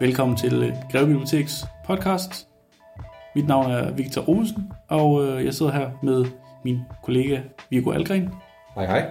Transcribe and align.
Velkommen 0.00 0.36
til 0.36 0.62
øh, 0.62 0.72
Greve 0.92 1.06
Biblioteks 1.06 1.64
podcast. 1.86 2.48
Mit 3.34 3.46
navn 3.46 3.70
er 3.70 3.92
Victor 3.92 4.28
Olsen, 4.28 4.72
og 4.88 5.24
øh, 5.24 5.44
jeg 5.44 5.54
sidder 5.54 5.72
her 5.72 5.90
med 6.02 6.24
min 6.64 6.80
kollega 7.02 7.40
Viggo 7.70 7.90
Algren. 7.90 8.28
Hej 8.74 8.86
hej. 8.86 9.10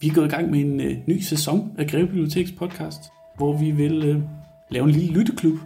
Vi 0.00 0.08
er 0.08 0.14
gået 0.14 0.26
i 0.26 0.30
gang 0.30 0.50
med 0.50 0.60
en 0.60 0.80
øh, 0.80 0.96
ny 1.06 1.20
sæson 1.20 1.72
af 1.78 1.86
Greve 1.86 2.06
Biblioteks 2.06 2.52
podcast, 2.52 3.00
hvor 3.36 3.56
vi 3.56 3.70
vil 3.70 4.04
øh, 4.04 4.22
lave 4.70 4.84
en 4.84 4.90
lille 4.90 5.12
lytteklub. 5.12 5.58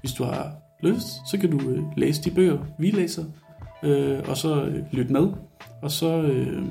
Hvis 0.00 0.12
du 0.12 0.24
har 0.24 0.52
lyst, 0.80 1.06
så 1.30 1.38
kan 1.38 1.50
du 1.50 1.70
øh, 1.70 1.82
læse 1.96 2.22
de 2.22 2.30
bøger, 2.30 2.58
vi 2.78 2.90
læser, 2.90 3.24
øh, 3.82 4.18
og 4.28 4.36
så 4.36 4.62
øh, 4.64 4.82
lytte 4.92 5.12
med. 5.12 5.28
Og 5.82 5.90
så 5.90 6.22
øh, 6.22 6.62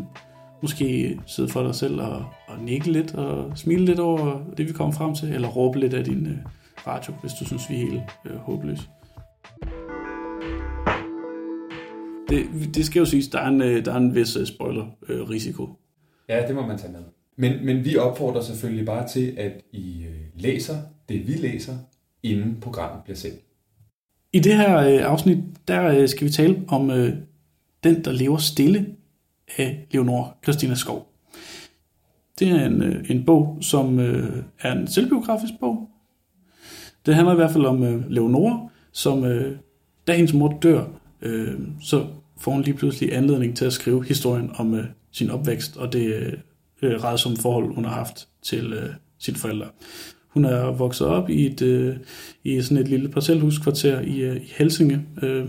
måske 0.62 1.20
sidde 1.26 1.50
for 1.50 1.64
dig 1.64 1.76
selv 1.76 2.02
og, 2.02 2.26
og 2.48 2.60
nikke 2.62 2.92
lidt 2.92 3.16
og 3.16 3.58
smile 3.58 3.86
lidt 3.86 4.00
over 4.00 4.42
det, 4.58 4.68
vi 4.68 4.74
kommer 4.74 4.94
frem 4.94 5.16
til, 5.16 5.34
eller 5.34 5.48
råbe 5.48 5.80
lidt 5.80 5.94
af 5.94 6.04
din 6.04 6.28
øh, 6.28 6.38
radio, 6.88 7.14
hvis 7.22 7.32
du 7.34 7.46
synes, 7.46 7.70
vi 7.70 7.76
er 7.76 7.80
helt 7.80 8.02
øh, 8.26 8.36
håbløse. 8.36 8.84
Det, 12.30 12.76
det 12.76 12.86
skal 12.86 13.00
jo 13.00 13.06
siges, 13.06 13.28
der 13.28 13.40
er 13.40 13.48
en, 13.48 13.62
øh, 13.62 13.86
der 13.86 13.94
er 13.94 13.98
en 13.98 14.16
vis 14.16 14.36
øh, 14.36 14.46
spoiler-risiko. 14.46 15.70
Ja, 16.30 16.48
det 16.48 16.56
må 16.56 16.66
man 16.66 16.78
tage 16.78 16.92
med. 16.92 17.02
Men, 17.36 17.66
men 17.66 17.86
vi 17.86 17.98
opfordrer 17.98 18.42
selvfølgelig 18.42 18.86
bare 18.86 19.08
til, 19.08 19.34
at 19.38 19.62
I 19.72 20.04
øh, 20.04 20.16
læser 20.36 20.76
det, 21.10 21.28
vi 21.28 21.34
læser, 21.34 21.78
inden 22.24 22.58
programmet 22.62 23.04
bliver 23.04 23.18
sendt. 23.18 23.40
I 24.34 24.40
det 24.40 24.58
her 24.58 24.78
øh, 24.78 25.12
afsnit, 25.12 25.38
der 25.68 25.88
øh, 25.88 26.10
skal 26.10 26.28
vi 26.28 26.32
tale 26.32 26.64
om 26.68 26.92
øh, 26.92 27.14
Den, 27.84 28.06
der 28.06 28.12
lever 28.12 28.38
stille 28.38 28.96
af 29.58 29.88
Leonor 29.92 30.38
Christina 30.44 30.76
Skov. 30.76 31.08
Det 32.40 32.50
er 32.50 32.66
en, 32.66 32.82
øh, 32.82 33.12
en 33.12 33.26
bog, 33.26 33.58
som 33.62 34.00
øh, 34.00 34.44
er 34.60 34.72
en 34.72 34.88
selvbiografisk 34.88 35.54
bog. 35.60 35.90
Det 37.06 37.16
handler 37.16 37.34
i 37.34 37.36
hvert 37.36 37.52
fald 37.52 37.66
om 37.66 37.84
øh, 37.84 38.12
Leonora, 38.12 38.70
som 38.92 39.24
øh, 39.24 39.58
da 40.08 40.16
hendes 40.16 40.34
mor 40.34 40.60
dør, 40.62 40.86
øh, 41.22 41.60
så 41.82 42.06
får 42.40 42.52
hun 42.52 42.62
lige 42.62 42.78
pludselig 42.78 43.16
anledning 43.16 43.58
til 43.58 43.66
at 43.66 43.74
skrive 43.74 44.06
historien 44.06 44.52
om 44.56 44.74
øh, 44.74 44.86
sin 45.12 45.30
opvækst 45.30 45.78
og 45.78 45.94
det 45.94 46.38
øh, 46.82 47.04
redsomme 47.04 47.38
forhold, 47.38 47.76
hun 47.76 47.86
har 47.86 47.94
haft 47.94 48.28
til 48.44 48.74
øh, 48.74 48.90
sine 49.20 49.38
forældre. 49.38 49.68
Hun 50.28 50.46
er 50.46 50.72
vokset 50.72 51.08
op 51.08 51.30
i 51.30 51.46
et 51.46 51.62
øh, 51.62 51.96
i 52.44 52.62
sådan 52.62 52.78
et 52.78 52.88
lille 52.88 53.10
parcelhuskvarter 53.10 54.02
i, 54.02 54.20
øh, 54.20 54.36
i 54.36 54.54
Helsinge 54.58 55.06
øh, 55.22 55.46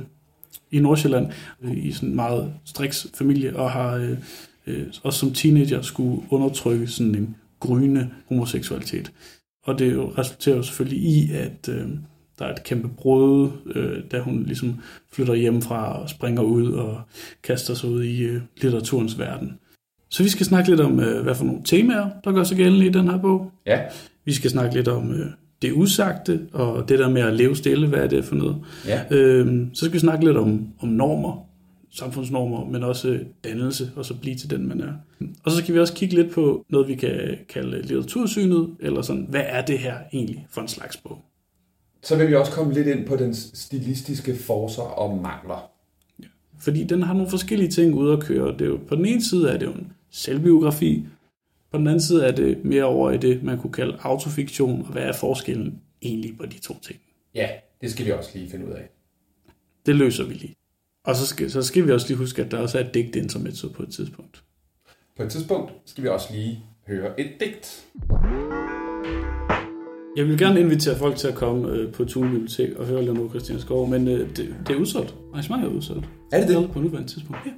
i 0.70 0.78
Nordsjælland 0.78 1.26
øh, 1.62 1.86
i 1.86 1.92
sådan 1.92 2.08
en 2.08 2.16
meget 2.16 2.54
striks 2.64 3.06
familie 3.14 3.56
og 3.56 3.70
har 3.70 3.94
øh, 3.94 4.18
øh, 4.66 4.86
også 5.02 5.18
som 5.18 5.32
teenager 5.32 5.82
skulle 5.82 6.22
undertrykke 6.30 6.86
sådan 6.86 7.14
en 7.14 7.36
gryende 7.60 8.10
homoseksualitet. 8.28 9.12
Og 9.62 9.78
det 9.78 9.92
jo 9.92 10.12
resulterer 10.18 10.56
jo 10.56 10.62
selvfølgelig 10.62 11.02
i, 11.02 11.32
at 11.32 11.68
øh, 11.68 11.88
der 12.38 12.44
er 12.44 12.52
et 12.52 12.62
kæmpe 12.64 12.88
brud, 12.88 13.50
øh, 13.74 14.02
da 14.12 14.20
hun 14.20 14.42
ligesom 14.42 14.80
flytter 15.12 15.34
hjemmefra 15.34 16.02
og 16.02 16.10
springer 16.10 16.42
ud 16.42 16.72
og 16.72 17.00
kaster 17.42 17.74
sig 17.74 17.90
ud 17.90 18.02
i 18.02 18.22
øh, 18.22 18.42
litteraturens 18.62 19.18
verden. 19.18 19.58
Så 20.08 20.22
vi 20.22 20.28
skal 20.28 20.46
snakke 20.46 20.70
lidt 20.70 20.80
om, 20.80 21.00
øh, 21.00 21.22
hvad 21.22 21.34
for 21.34 21.44
nogle 21.44 21.60
temaer, 21.64 22.10
der 22.24 22.32
gør 22.32 22.44
sig 22.44 22.56
gældende 22.56 22.86
i 22.86 22.90
den 22.90 23.08
her 23.08 23.18
bog. 23.18 23.52
Ja. 23.66 23.80
Vi 24.24 24.32
skal 24.32 24.50
snakke 24.50 24.74
lidt 24.74 24.88
om 24.88 25.12
øh, 25.12 25.26
det 25.62 25.72
usagte, 25.72 26.40
og 26.52 26.88
det 26.88 26.98
der 26.98 27.08
med 27.08 27.22
at 27.22 27.32
leve 27.32 27.56
stille, 27.56 27.86
hvad 27.86 27.98
er 27.98 28.06
det 28.06 28.24
for 28.24 28.34
noget. 28.34 28.56
Ja. 28.86 29.00
Øhm, 29.10 29.74
så 29.74 29.84
skal 29.84 29.94
vi 29.94 29.98
snakke 29.98 30.24
lidt 30.24 30.36
om, 30.36 30.68
om 30.80 30.88
normer, 30.88 31.46
samfundsnormer, 31.90 32.64
men 32.64 32.82
også 32.82 33.08
øh, 33.08 33.26
dannelse, 33.44 33.92
og 33.96 34.04
så 34.04 34.14
blive 34.14 34.36
til 34.36 34.50
den, 34.50 34.68
man 34.68 34.80
er. 34.80 34.92
Og 35.44 35.50
så 35.50 35.56
skal 35.56 35.74
vi 35.74 35.80
også 35.80 35.94
kigge 35.94 36.14
lidt 36.14 36.32
på 36.32 36.64
noget, 36.68 36.88
vi 36.88 36.94
kan 36.94 37.38
kalde 37.48 37.82
litteratursynet, 37.82 38.76
eller 38.80 39.02
sådan, 39.02 39.26
hvad 39.28 39.44
er 39.46 39.64
det 39.64 39.78
her 39.78 39.96
egentlig 40.12 40.46
for 40.50 40.60
en 40.60 40.68
slags 40.68 40.96
bog? 40.96 41.18
Så 42.02 42.16
vil 42.16 42.28
vi 42.28 42.34
også 42.34 42.52
komme 42.52 42.74
lidt 42.74 42.86
ind 42.86 43.06
på 43.06 43.16
den 43.16 43.34
stilistiske 43.34 44.36
forser 44.36 44.82
og 44.82 45.16
mangler. 45.16 45.70
Fordi 46.58 46.84
den 46.84 47.02
har 47.02 47.14
nogle 47.14 47.30
forskellige 47.30 47.70
ting 47.70 47.94
ude 47.94 48.12
at 48.12 48.20
køre. 48.20 48.52
Det 48.52 48.62
er 48.62 48.66
jo, 48.66 48.80
på 48.88 48.96
den 48.96 49.06
ene 49.06 49.24
side 49.24 49.50
er 49.50 49.58
det 49.58 49.66
jo 49.66 49.72
en 49.72 49.92
selvbiografi, 50.10 51.06
på 51.70 51.78
den 51.78 51.86
anden 51.86 52.00
side 52.00 52.26
er 52.26 52.32
det 52.32 52.64
mere 52.64 52.84
over 52.84 53.10
i 53.10 53.16
det, 53.16 53.42
man 53.42 53.58
kunne 53.58 53.72
kalde 53.72 53.96
autofiktion, 54.00 54.80
og 54.80 54.92
hvad 54.92 55.02
er 55.02 55.12
forskellen 55.12 55.80
egentlig 56.02 56.36
på 56.36 56.46
de 56.46 56.58
to 56.58 56.80
ting? 56.82 57.00
Ja, 57.34 57.48
det 57.80 57.90
skal 57.90 58.06
vi 58.06 58.12
også 58.12 58.30
lige 58.34 58.50
finde 58.50 58.66
ud 58.66 58.72
af. 58.72 58.88
Det 59.86 59.96
løser 59.96 60.24
vi 60.24 60.34
lige. 60.34 60.54
Og 61.10 61.16
så 61.16 61.26
skal, 61.26 61.50
så 61.50 61.62
skal 61.62 61.86
vi 61.86 61.92
også 61.92 62.08
lige 62.08 62.18
huske, 62.18 62.42
at 62.42 62.50
der 62.50 62.58
også 62.58 62.78
er 62.78 62.84
et 62.84 62.94
digt 62.94 63.16
intermezzo 63.16 63.68
på 63.68 63.82
et 63.82 63.88
tidspunkt. 63.88 64.42
På 65.16 65.22
et 65.22 65.30
tidspunkt 65.30 65.72
skal 65.86 66.04
vi 66.04 66.08
også 66.08 66.28
lige 66.32 66.64
høre 66.86 67.20
et 67.20 67.30
digt. 67.40 67.86
Jeg 70.16 70.26
vil 70.26 70.38
gerne 70.38 70.60
invitere 70.60 70.98
folk 70.98 71.16
til 71.16 71.28
at 71.28 71.34
komme 71.34 71.68
øh, 71.72 71.92
på 71.92 72.04
Tune 72.04 72.30
Bibliotek 72.30 72.76
og 72.76 72.86
høre 72.86 73.04
Leonore 73.04 73.28
Christian 73.28 73.60
Skov, 73.60 73.88
men 73.88 74.08
øh, 74.08 74.28
det, 74.28 74.54
det 74.66 74.76
er 74.76 74.80
udsolgt. 74.80 75.14
Arrangementet 75.32 75.70
er 75.70 75.76
udsolgt. 75.76 76.08
Er 76.32 76.40
det 76.40 76.48
det? 76.48 76.70
På 76.72 76.80
nuværende 76.80 77.08
tidspunkt, 77.08 77.40
ja. 77.46 77.50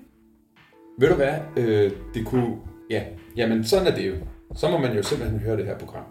Ved 0.98 1.08
du 1.08 1.14
hvad? 1.14 1.34
Øh, 1.56 1.90
det 2.14 2.26
kunne... 2.26 2.56
Ja, 2.90 3.02
jamen 3.36 3.64
sådan 3.64 3.86
er 3.86 3.94
det 3.94 4.08
jo. 4.08 4.14
Så 4.56 4.70
må 4.70 4.78
man 4.78 4.96
jo 4.96 5.02
simpelthen 5.02 5.40
høre 5.40 5.56
det 5.56 5.64
her 5.64 5.78
program. 5.78 6.04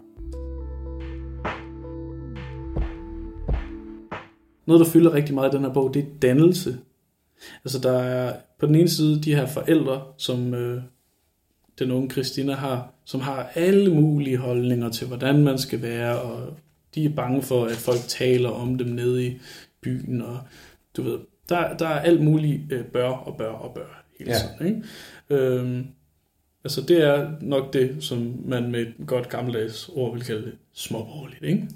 Noget, 4.66 4.86
der 4.86 4.92
fylder 4.92 5.14
rigtig 5.14 5.34
meget 5.34 5.54
i 5.54 5.56
den 5.56 5.64
her 5.64 5.72
bog, 5.72 5.94
det 5.94 6.02
er 6.02 6.06
dannelse. 6.22 6.78
Altså 7.64 7.78
der 7.78 7.98
er 7.98 8.34
på 8.58 8.66
den 8.66 8.74
ene 8.74 8.88
side 8.88 9.22
de 9.22 9.34
her 9.34 9.46
forældre, 9.46 10.02
som 10.18 10.54
øh, 10.54 10.82
den 11.78 11.90
unge 11.90 12.10
Christina 12.10 12.52
har, 12.54 12.92
som 13.04 13.20
har 13.20 13.50
alle 13.54 13.94
mulige 13.94 14.36
holdninger 14.36 14.88
til, 14.90 15.06
hvordan 15.06 15.42
man 15.44 15.58
skal 15.58 15.82
være, 15.82 16.20
og 16.20 16.56
de 16.94 17.04
er 17.04 17.08
bange 17.08 17.42
for, 17.42 17.64
at 17.64 17.76
folk 17.76 18.00
taler 18.08 18.48
om 18.50 18.78
dem 18.78 18.86
nede 18.88 19.26
i 19.26 19.38
byen, 19.80 20.22
og 20.22 20.38
du 20.96 21.02
ved, 21.02 21.18
der, 21.48 21.76
der 21.76 21.86
er 21.88 22.00
alt 22.00 22.22
muligt 22.24 22.72
øh, 22.72 22.84
bør 22.84 23.08
og 23.08 23.36
bør 23.36 23.50
og 23.52 23.74
bør 23.74 24.04
hele 24.18 24.30
Ja. 24.30 24.36
tiden. 24.38 24.66
Ikke? 25.30 25.44
Øhm, 25.44 25.86
altså 26.64 26.80
det 26.80 27.02
er 27.04 27.30
nok 27.40 27.72
det, 27.72 27.96
som 28.00 28.36
man 28.44 28.70
med 28.70 28.80
et 28.80 28.94
godt 29.06 29.28
gammeldags 29.28 29.88
ord 29.88 30.12
vil 30.14 30.22
kalde 30.24 30.52
småborgerligt, 30.72 31.42
ikke? 31.44 31.68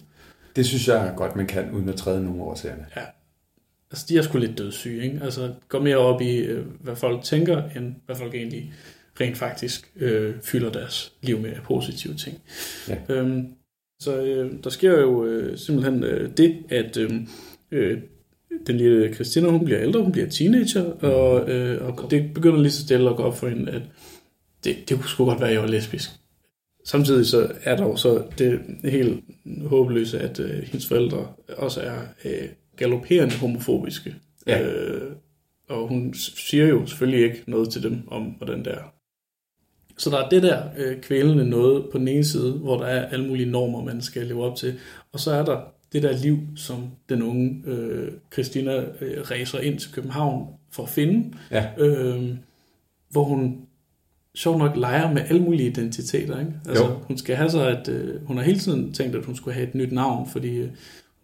Det 0.56 0.66
synes 0.66 0.88
jeg 0.88 1.12
godt, 1.16 1.37
man 1.37 1.47
kan, 1.47 1.71
uden 1.71 1.88
at 1.88 1.94
træde 1.97 2.25
nogen 2.25 2.41
over 2.41 2.54
serierne. 2.54 2.87
Ja. 2.97 3.03
Altså, 3.96 4.06
de 4.08 4.18
er 4.18 4.22
sgu 4.22 4.38
lidt 4.38 4.58
dødssyge, 4.58 5.04
ikke? 5.04 5.20
Altså, 5.22 5.52
gå 5.68 5.80
mere 5.80 5.96
op 5.96 6.20
i, 6.20 6.36
øh, 6.36 6.64
hvad 6.80 6.96
folk 6.96 7.22
tænker, 7.22 7.62
end 7.76 7.94
hvad 8.06 8.16
folk 8.16 8.34
egentlig 8.34 8.72
rent 9.20 9.36
faktisk 9.36 9.92
øh, 9.96 10.34
fylder 10.42 10.72
deres 10.72 11.12
liv 11.22 11.38
med 11.38 11.52
positive 11.64 12.14
ting. 12.14 12.40
Ja. 12.88 12.96
Øhm, 13.08 13.46
så 14.00 14.20
øh, 14.20 14.52
der 14.64 14.70
sker 14.70 15.00
jo 15.00 15.24
øh, 15.24 15.58
simpelthen 15.58 16.04
øh, 16.04 16.30
det, 16.36 16.56
at 16.68 16.96
øh, 16.96 17.10
øh, 17.70 17.98
den 18.66 18.76
lille 18.76 19.14
Christina, 19.14 19.48
hun 19.48 19.64
bliver 19.64 19.80
ældre, 19.80 20.02
hun 20.02 20.12
bliver 20.12 20.28
teenager, 20.28 20.84
og, 20.84 21.50
øh, 21.50 21.84
og 21.86 22.10
det 22.10 22.34
begynder 22.34 22.60
lige 22.60 22.72
så 22.72 22.82
stille 22.82 23.10
at 23.10 23.16
gå 23.16 23.22
op 23.22 23.38
for 23.38 23.48
hende, 23.48 23.72
at 23.72 23.82
det, 24.64 24.76
det 24.88 24.96
kunne 24.96 25.08
sgu 25.08 25.24
godt 25.24 25.40
være, 25.40 25.48
at 25.48 25.54
jeg 25.54 25.62
var 25.62 25.68
lesbisk. 25.68 26.10
Samtidig 26.84 27.26
så 27.26 27.52
er 27.64 27.76
der 27.76 27.84
jo 27.84 27.96
så 27.96 28.22
det 28.38 28.60
helt 28.84 29.24
håbløse, 29.66 30.18
at 30.18 30.40
øh, 30.40 30.62
hendes 30.62 30.88
forældre 30.88 31.26
også 31.56 31.80
er 31.80 31.98
øh, 32.24 32.48
galopperende 32.76 33.34
homofobiske. 33.34 34.14
Ja. 34.47 34.62
Øh, 34.62 35.12
og 35.69 35.88
hun 35.88 36.14
siger 36.14 36.66
jo 36.66 36.87
selvfølgelig 36.87 37.25
ikke 37.25 37.42
noget 37.47 37.70
til 37.70 37.82
dem 37.82 38.09
om, 38.09 38.22
hvordan 38.22 38.59
det 38.59 38.72
er. 38.72 38.92
Så 39.98 40.10
der 40.10 40.19
er 40.25 40.28
det 40.28 40.42
der 40.42 40.62
øh, 40.78 41.00
kvælende 41.00 41.44
noget 41.50 41.84
på 41.92 41.98
den 41.98 42.09
ene 42.09 42.25
side, 42.25 42.53
hvor 42.53 42.76
der 42.78 42.86
er 42.86 43.06
alle 43.09 43.26
mulige 43.28 43.50
normer, 43.50 43.84
man 43.84 44.03
skal 44.03 44.26
leve 44.26 44.44
op 44.44 44.56
til. 44.56 44.75
Og 45.12 45.20
så 45.20 45.31
er 45.31 45.44
der 45.44 45.60
det 45.92 46.03
der 46.03 46.16
liv, 46.22 46.38
som 46.56 46.84
den 47.09 47.22
unge 47.22 47.62
øh, 47.66 48.12
Christina 48.32 48.84
øh, 49.00 49.20
rejser 49.22 49.59
ind 49.59 49.78
til 49.78 49.92
København 49.92 50.48
for 50.72 50.82
at 50.82 50.88
finde, 50.88 51.32
Ja. 51.50 51.66
øh, 51.78 52.31
hvor 53.10 53.25
hun 53.25 53.60
sjov 54.34 54.59
nok 54.59 54.76
leger 54.76 55.12
med 55.12 55.22
alle 55.28 55.42
mulige 55.42 55.69
identiteter. 55.70 56.38
Ikke? 56.41 56.53
Altså, 56.69 56.84
Jo. 56.84 56.91
hun 56.94 57.19
skal 57.19 57.36
have 57.36 57.50
så, 57.50 57.66
at 57.66 57.88
øh, 57.88 58.25
hun 58.26 58.36
har 58.36 58.44
hele 58.44 58.59
tiden 58.59 58.92
tænkt, 58.92 59.16
at 59.16 59.24
hun 59.24 59.36
skulle 59.36 59.54
have 59.54 59.68
et 59.68 59.74
nyt 59.74 59.92
navn, 59.92 60.28
fordi 60.30 60.56
øh, 60.56 60.68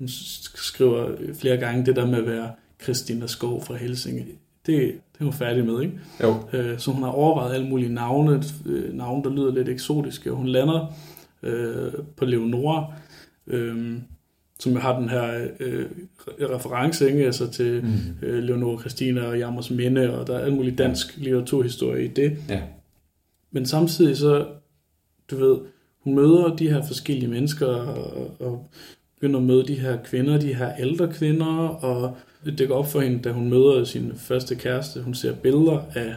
hun 0.03 0.09
skriver 0.55 1.11
flere 1.35 1.57
gange 1.57 1.87
det 1.87 1.97
der 1.97 2.07
med 2.07 2.19
at 2.19 2.27
være 2.27 2.51
Christina 2.83 3.27
Skov 3.27 3.65
fra 3.65 3.75
Helsinge. 3.77 4.25
Det, 4.67 4.77
det 5.13 5.21
er 5.21 5.25
hun 5.25 5.33
færdig 5.33 5.65
med, 5.65 5.81
ikke? 5.81 5.99
Jo. 6.23 6.35
Øh, 6.53 6.79
så 6.79 6.91
hun 6.91 7.03
har 7.03 7.11
overvejet 7.11 7.55
alle 7.55 7.69
mulige 7.69 7.95
navne, 7.95 8.43
øh, 8.67 8.95
navne, 8.95 9.25
der 9.25 9.31
lyder 9.31 9.55
lidt 9.55 9.69
eksotiske, 9.69 10.31
og 10.31 10.37
hun 10.37 10.47
lander 10.47 10.95
øh, 11.43 11.93
på 12.17 12.25
Leonora, 12.25 12.93
øh, 13.47 13.99
som 14.59 14.77
har 14.77 14.99
den 15.01 15.09
her 15.09 15.49
øh, 15.61 15.87
reference 16.41 17.07
ikke? 17.11 17.27
Altså 17.27 17.51
til 17.51 17.83
Mm. 17.85 18.27
øh, 18.27 18.43
Leonora 18.43 18.81
Christina 18.81 19.23
og 19.27 19.39
Jammers 19.39 19.71
Minde, 19.71 20.19
og 20.19 20.27
der 20.27 20.35
er 20.35 20.39
alle 20.39 20.55
mulige 20.55 20.77
dansk 20.77 21.17
litteraturhistorie 21.17 22.05
i 22.05 22.09
det. 22.09 22.37
Ja. 22.49 22.63
Men 23.51 23.67
samtidig 23.67 24.17
så, 24.17 24.47
du 25.31 25.37
ved, 25.37 25.59
hun 26.05 26.15
møder 26.15 26.57
de 26.57 26.69
her 26.69 26.87
forskellige 26.87 27.31
mennesker, 27.31 27.67
og, 27.67 28.37
og 28.41 28.69
begynder 29.23 29.41
at 29.41 29.47
møde 29.47 29.67
de 29.67 29.75
her 29.75 29.99
kvinder, 30.05 30.39
de 30.39 30.55
her 30.55 30.77
ældre 30.77 31.13
kvinder, 31.13 31.69
og 31.69 32.17
det 32.59 32.69
går 32.69 32.75
op 32.75 32.91
for 32.91 33.01
hende, 33.01 33.23
da 33.23 33.33
hun 33.33 33.51
møder 33.51 33.85
sin 33.85 34.13
første 34.17 34.55
kæreste, 34.55 35.03
hun 35.03 35.15
ser 35.15 35.35
billeder 35.35 35.85
af, 35.95 36.15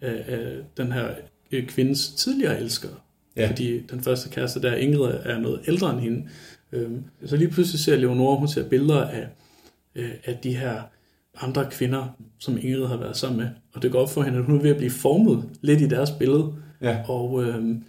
af, 0.00 0.24
af 0.26 0.56
den 0.76 0.92
her 0.92 1.08
øh, 1.52 1.66
kvindes 1.66 2.08
tidligere 2.08 2.60
elskere. 2.60 2.92
Ja. 3.36 3.48
Fordi 3.48 3.80
den 3.80 4.00
første 4.00 4.28
kæreste 4.28 4.62
der, 4.62 4.74
Ingrid, 4.74 5.12
er 5.22 5.38
noget 5.38 5.60
ældre 5.68 5.92
end 5.92 6.00
hende. 6.00 6.28
Øhm, 6.72 7.04
så 7.24 7.36
lige 7.36 7.50
pludselig 7.50 7.80
ser 7.80 7.96
Leonora, 7.96 8.38
hun 8.38 8.48
ser 8.48 8.68
billeder 8.68 9.04
af, 9.04 9.28
øh, 9.94 10.10
af 10.24 10.38
de 10.42 10.56
her 10.56 10.82
andre 11.40 11.66
kvinder, 11.70 12.16
som 12.38 12.58
Ingrid 12.62 12.86
har 12.86 12.96
været 12.96 13.16
sammen 13.16 13.38
med. 13.38 13.48
Og 13.74 13.82
det 13.82 13.92
går 13.92 14.00
op 14.00 14.10
for 14.10 14.22
hende, 14.22 14.38
at 14.38 14.44
hun 14.44 14.56
er 14.56 14.62
ved 14.62 14.70
at 14.70 14.76
blive 14.76 14.90
formet 14.90 15.44
lidt 15.60 15.80
i 15.80 15.88
deres 15.88 16.10
billede. 16.10 16.52
Ja. 16.82 16.98
Og 17.08 17.44
øhm, 17.44 17.84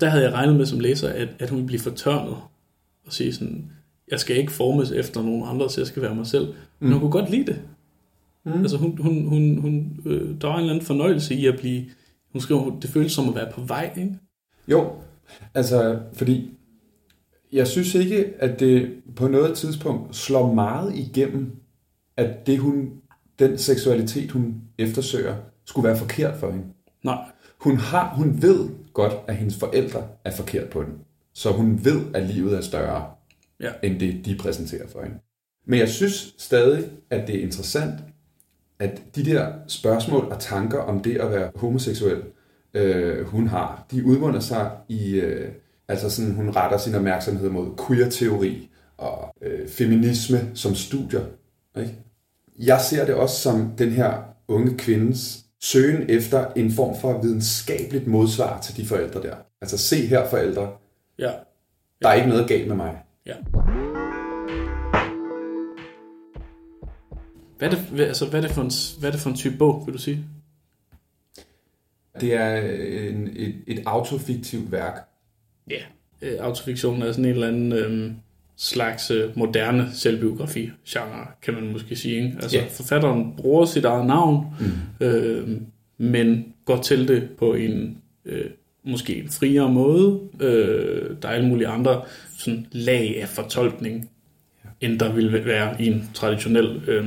der 0.00 0.08
havde 0.08 0.24
jeg 0.24 0.32
regnet 0.32 0.56
med 0.56 0.66
som 0.66 0.80
læser, 0.80 1.08
at, 1.08 1.28
at 1.38 1.50
hun 1.50 1.56
ville 1.56 1.66
blive 1.66 1.80
fortørnet 1.80 2.36
og 3.06 3.12
sige 3.12 3.34
sådan, 3.34 3.70
jeg 4.10 4.20
skal 4.20 4.36
ikke 4.36 4.52
formes 4.52 4.90
efter 4.90 5.22
nogen 5.22 5.42
andre, 5.46 5.70
så 5.70 5.80
jeg 5.80 5.86
skal 5.86 6.02
være 6.02 6.14
mig 6.14 6.26
selv. 6.26 6.46
Men 6.80 6.88
mm. 6.88 6.92
hun 6.92 7.00
kunne 7.00 7.12
godt 7.12 7.30
lide 7.30 7.46
det. 7.46 7.60
Mm. 8.44 8.52
Altså 8.52 8.76
hun, 8.76 8.98
hun, 8.98 9.26
hun, 9.26 9.58
hun, 9.58 10.00
øh, 10.06 10.40
der 10.40 10.48
var 10.48 10.54
en 10.54 10.60
eller 10.60 10.72
anden 10.72 10.86
fornøjelse 10.86 11.34
i 11.34 11.46
at 11.46 11.58
blive, 11.58 11.84
hun 12.32 12.40
skriver, 12.40 12.80
det 12.80 12.90
føles 12.90 13.12
som 13.12 13.28
at 13.28 13.34
være 13.34 13.52
på 13.52 13.60
vej, 13.60 13.90
ikke? 13.96 14.18
Jo, 14.68 14.92
altså 15.54 15.98
fordi 16.12 16.50
jeg 17.52 17.66
synes 17.66 17.94
ikke, 17.94 18.32
at 18.38 18.60
det 18.60 18.92
på 19.16 19.28
noget 19.28 19.56
tidspunkt 19.56 20.16
slår 20.16 20.54
meget 20.54 20.96
igennem, 20.96 21.56
at 22.16 22.46
det 22.46 22.58
hun, 22.58 22.90
den 23.38 23.58
seksualitet, 23.58 24.30
hun 24.30 24.54
eftersøger, 24.78 25.36
skulle 25.64 25.88
være 25.88 25.98
forkert 25.98 26.36
for 26.36 26.50
hende. 26.50 26.66
Nej. 27.02 27.18
Hun, 27.58 27.76
har, 27.76 28.14
hun 28.14 28.42
ved 28.42 28.68
godt, 28.92 29.12
at 29.26 29.36
hendes 29.36 29.56
forældre 29.56 30.02
er 30.24 30.30
forkert 30.36 30.68
på 30.68 30.82
den. 30.82 30.92
Så 31.34 31.52
hun 31.52 31.84
ved, 31.84 32.00
at 32.14 32.26
livet 32.26 32.56
er 32.56 32.60
større, 32.60 33.10
ja. 33.60 33.70
end 33.82 34.00
det, 34.00 34.24
de 34.24 34.36
præsenterer 34.36 34.88
for 34.88 35.02
hende. 35.02 35.16
Men 35.66 35.78
jeg 35.78 35.88
synes 35.88 36.34
stadig, 36.38 36.90
at 37.10 37.26
det 37.26 37.36
er 37.36 37.42
interessant, 37.42 37.94
at 38.78 39.02
de 39.14 39.24
der 39.24 39.52
spørgsmål 39.68 40.24
og 40.24 40.40
tanker 40.40 40.78
om 40.78 41.02
det 41.02 41.16
at 41.16 41.30
være 41.30 41.50
homoseksuel, 41.54 42.22
øh, 42.74 43.26
hun 43.26 43.46
har, 43.46 43.86
de 43.90 44.04
udmunder 44.04 44.40
sig 44.40 44.70
i, 44.88 45.14
øh, 45.14 45.52
altså 45.88 46.10
sådan, 46.10 46.34
hun 46.34 46.56
retter 46.56 46.78
sin 46.78 46.94
opmærksomhed 46.94 47.50
mod 47.50 47.86
queer-teori 47.86 48.70
og 48.96 49.34
øh, 49.42 49.68
feminisme 49.68 50.50
som 50.54 50.74
studier. 50.74 51.24
Ikke? 51.78 51.94
Jeg 52.58 52.80
ser 52.80 53.06
det 53.06 53.14
også 53.14 53.40
som 53.40 53.72
den 53.78 53.90
her 53.90 54.22
unge 54.48 54.76
kvindes 54.78 55.44
søgen 55.60 56.10
efter 56.10 56.52
en 56.56 56.72
form 56.72 57.00
for 57.00 57.22
videnskabeligt 57.22 58.06
modsvar 58.06 58.60
til 58.60 58.76
de 58.76 58.86
forældre 58.86 59.22
der. 59.22 59.36
Altså 59.60 59.78
se 59.78 60.06
her 60.06 60.28
forældre, 60.28 60.72
ja. 61.18 61.30
der 62.02 62.08
er 62.08 62.14
ikke 62.14 62.28
noget 62.28 62.48
galt 62.48 62.68
med 62.68 62.76
mig. 62.76 63.02
Ja. 63.26 63.34
Hvad 67.58 67.72
er, 67.72 67.76
det, 67.76 68.00
altså, 68.00 68.26
hvad, 68.26 68.42
er 68.42 68.46
det 68.46 68.54
for 68.54 68.62
en, 68.62 69.00
hvad 69.00 69.08
er 69.08 69.12
det 69.12 69.20
for 69.20 69.30
en 69.30 69.36
type 69.36 69.56
bog, 69.56 69.82
vil 69.86 69.94
du 69.94 69.98
sige? 69.98 70.24
Det 72.20 72.34
er 72.34 72.56
en, 73.08 73.30
et, 73.36 73.54
et 73.66 73.82
autofiktivt 73.86 74.72
værk. 74.72 75.08
Ja, 75.70 75.82
yeah. 76.24 76.44
autofiktion 76.44 77.02
er 77.02 77.12
sådan 77.12 77.24
en 77.24 77.30
eller 77.30 77.48
anden 77.48 77.72
øhm, 77.72 78.16
slags 78.56 79.10
øh, 79.10 79.38
moderne 79.38 79.88
selvbiografi-genre, 79.92 81.26
kan 81.42 81.54
man 81.54 81.72
måske 81.72 81.96
sige. 81.96 82.16
Ikke? 82.16 82.36
Altså, 82.42 82.56
yeah. 82.56 82.70
forfatteren 82.70 83.36
bruger 83.36 83.64
sit 83.64 83.84
eget 83.84 84.06
navn, 84.06 84.46
mm. 84.60 85.06
øh, 85.06 85.60
men 85.98 86.54
går 86.64 86.82
til 86.82 87.08
det 87.08 87.30
på 87.38 87.54
en 87.54 87.98
øh, 88.24 88.50
måske 88.84 89.16
en 89.22 89.28
friere 89.28 89.72
måde. 89.72 90.20
Øh, 90.40 91.16
der 91.22 91.28
er 91.28 91.32
alle 91.32 91.48
mulige 91.48 91.68
andre 91.68 92.02
sådan, 92.38 92.66
lag 92.72 93.22
af 93.22 93.28
fortolkning, 93.28 94.10
end 94.80 94.98
der 94.98 95.12
ville 95.12 95.44
være 95.44 95.82
i 95.82 95.86
en 95.86 96.10
traditionel 96.14 96.82
øh, 96.88 97.06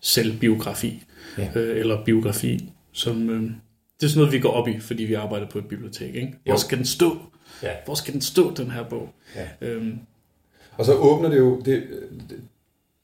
selvbiografi 0.00 1.02
ja. 1.38 1.48
øh, 1.54 1.78
eller 1.78 2.04
biografi, 2.04 2.72
som 2.92 3.30
øh, 3.30 3.42
det 4.00 4.06
er 4.06 4.10
sådan 4.10 4.20
noget, 4.20 4.32
vi 4.32 4.38
går 4.38 4.50
op 4.50 4.68
i, 4.68 4.78
fordi 4.78 5.04
vi 5.04 5.14
arbejder 5.14 5.46
på 5.48 5.58
et 5.58 5.68
bibliotek. 5.68 6.14
Ikke? 6.14 6.34
Hvor 6.44 6.52
jo. 6.52 6.58
skal 6.58 6.78
den 6.78 6.86
stå? 6.86 7.18
Ja. 7.62 7.72
Hvor 7.84 7.94
skal 7.94 8.14
den 8.14 8.20
stå, 8.20 8.54
den 8.54 8.70
her 8.70 8.82
bog? 8.82 9.08
Ja. 9.36 9.68
Øhm. 9.68 9.98
Og 10.76 10.84
så 10.84 10.94
åbner 10.94 11.28
det 11.28 11.38
jo, 11.38 11.60
det, 11.64 11.82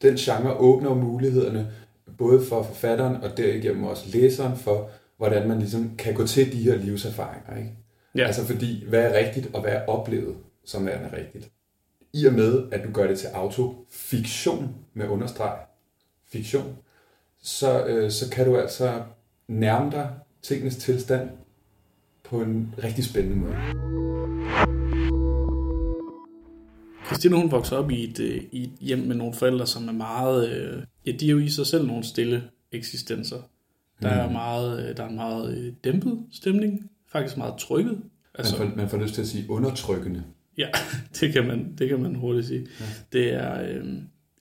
den 0.02 0.16
genre 0.16 0.56
åbner 0.56 0.88
jo 0.88 0.94
mulighederne, 0.94 1.70
både 2.18 2.44
for 2.48 2.62
forfatteren 2.62 3.16
og 3.16 3.36
derigennem 3.36 3.84
også 3.84 4.04
læseren, 4.12 4.58
for 4.58 4.90
hvordan 5.16 5.48
man 5.48 5.58
ligesom 5.58 5.96
kan 5.96 6.14
gå 6.14 6.26
til 6.26 6.52
de 6.52 6.62
her 6.62 6.76
livserfaringer. 6.76 7.56
Ikke? 7.56 7.70
Ja. 8.14 8.26
Altså 8.26 8.44
fordi, 8.44 8.84
hvad 8.88 9.02
er 9.02 9.18
rigtigt, 9.18 9.48
og 9.54 9.60
hvad 9.60 9.72
er 9.72 9.86
oplevet, 9.86 10.36
som 10.64 10.88
er 10.88 11.12
rigtigt. 11.12 11.50
I 12.12 12.26
og 12.26 12.32
med, 12.32 12.62
at 12.72 12.84
du 12.84 12.92
gør 12.92 13.06
det 13.06 13.18
til 13.18 13.26
autofiktion 13.26 14.74
med 14.94 15.08
understreg, 15.08 15.58
fiktion, 16.28 16.76
så, 17.42 17.86
øh, 17.86 18.10
så 18.10 18.30
kan 18.30 18.46
du 18.46 18.56
altså 18.56 19.02
nærme 19.48 19.90
dig 19.90 20.10
tingens 20.42 20.76
tilstand 20.76 21.30
på 22.24 22.40
en 22.40 22.74
rigtig 22.84 23.04
spændende 23.04 23.36
måde. 23.36 23.56
Christine 27.06 27.36
hun 27.36 27.50
vokser 27.50 27.76
op 27.76 27.90
i 27.90 28.04
et, 28.04 28.20
øh, 28.20 28.42
i 28.52 28.62
et 28.64 28.72
hjem 28.80 28.98
med 28.98 29.16
nogle 29.16 29.34
forældre, 29.34 29.66
som 29.66 29.88
er 29.88 29.92
meget... 29.92 30.50
Øh, 30.50 30.82
ja, 31.06 31.12
de 31.12 31.26
er 31.26 31.30
jo 31.30 31.38
i 31.38 31.48
sig 31.48 31.66
selv 31.66 31.86
nogle 31.86 32.04
stille 32.04 32.42
eksistenser. 32.72 33.42
Der 34.02 34.08
er, 34.08 34.26
mm. 34.26 34.32
meget, 34.32 34.88
øh, 34.88 34.96
der 34.96 35.02
er 35.02 35.08
en 35.08 35.16
meget 35.16 35.74
dæmpet 35.84 36.26
stemning, 36.32 36.90
faktisk 37.08 37.36
meget 37.36 37.54
trykket. 37.58 38.02
Altså, 38.34 38.58
man, 38.58 38.70
får, 38.70 38.76
man 38.76 38.88
får 38.88 38.98
lyst 38.98 39.14
til 39.14 39.20
at 39.20 39.28
sige 39.28 39.50
undertrykkende. 39.50 40.24
Ja, 40.58 40.68
det 41.20 41.32
kan 41.32 41.46
man, 41.46 41.74
det 41.78 41.88
kan 41.88 42.02
man 42.02 42.14
hurtigt 42.14 42.46
sige. 42.46 42.66
Ja. 42.80 42.84
Det 43.12 43.32
er, 43.32 43.62
øh, 43.62 43.86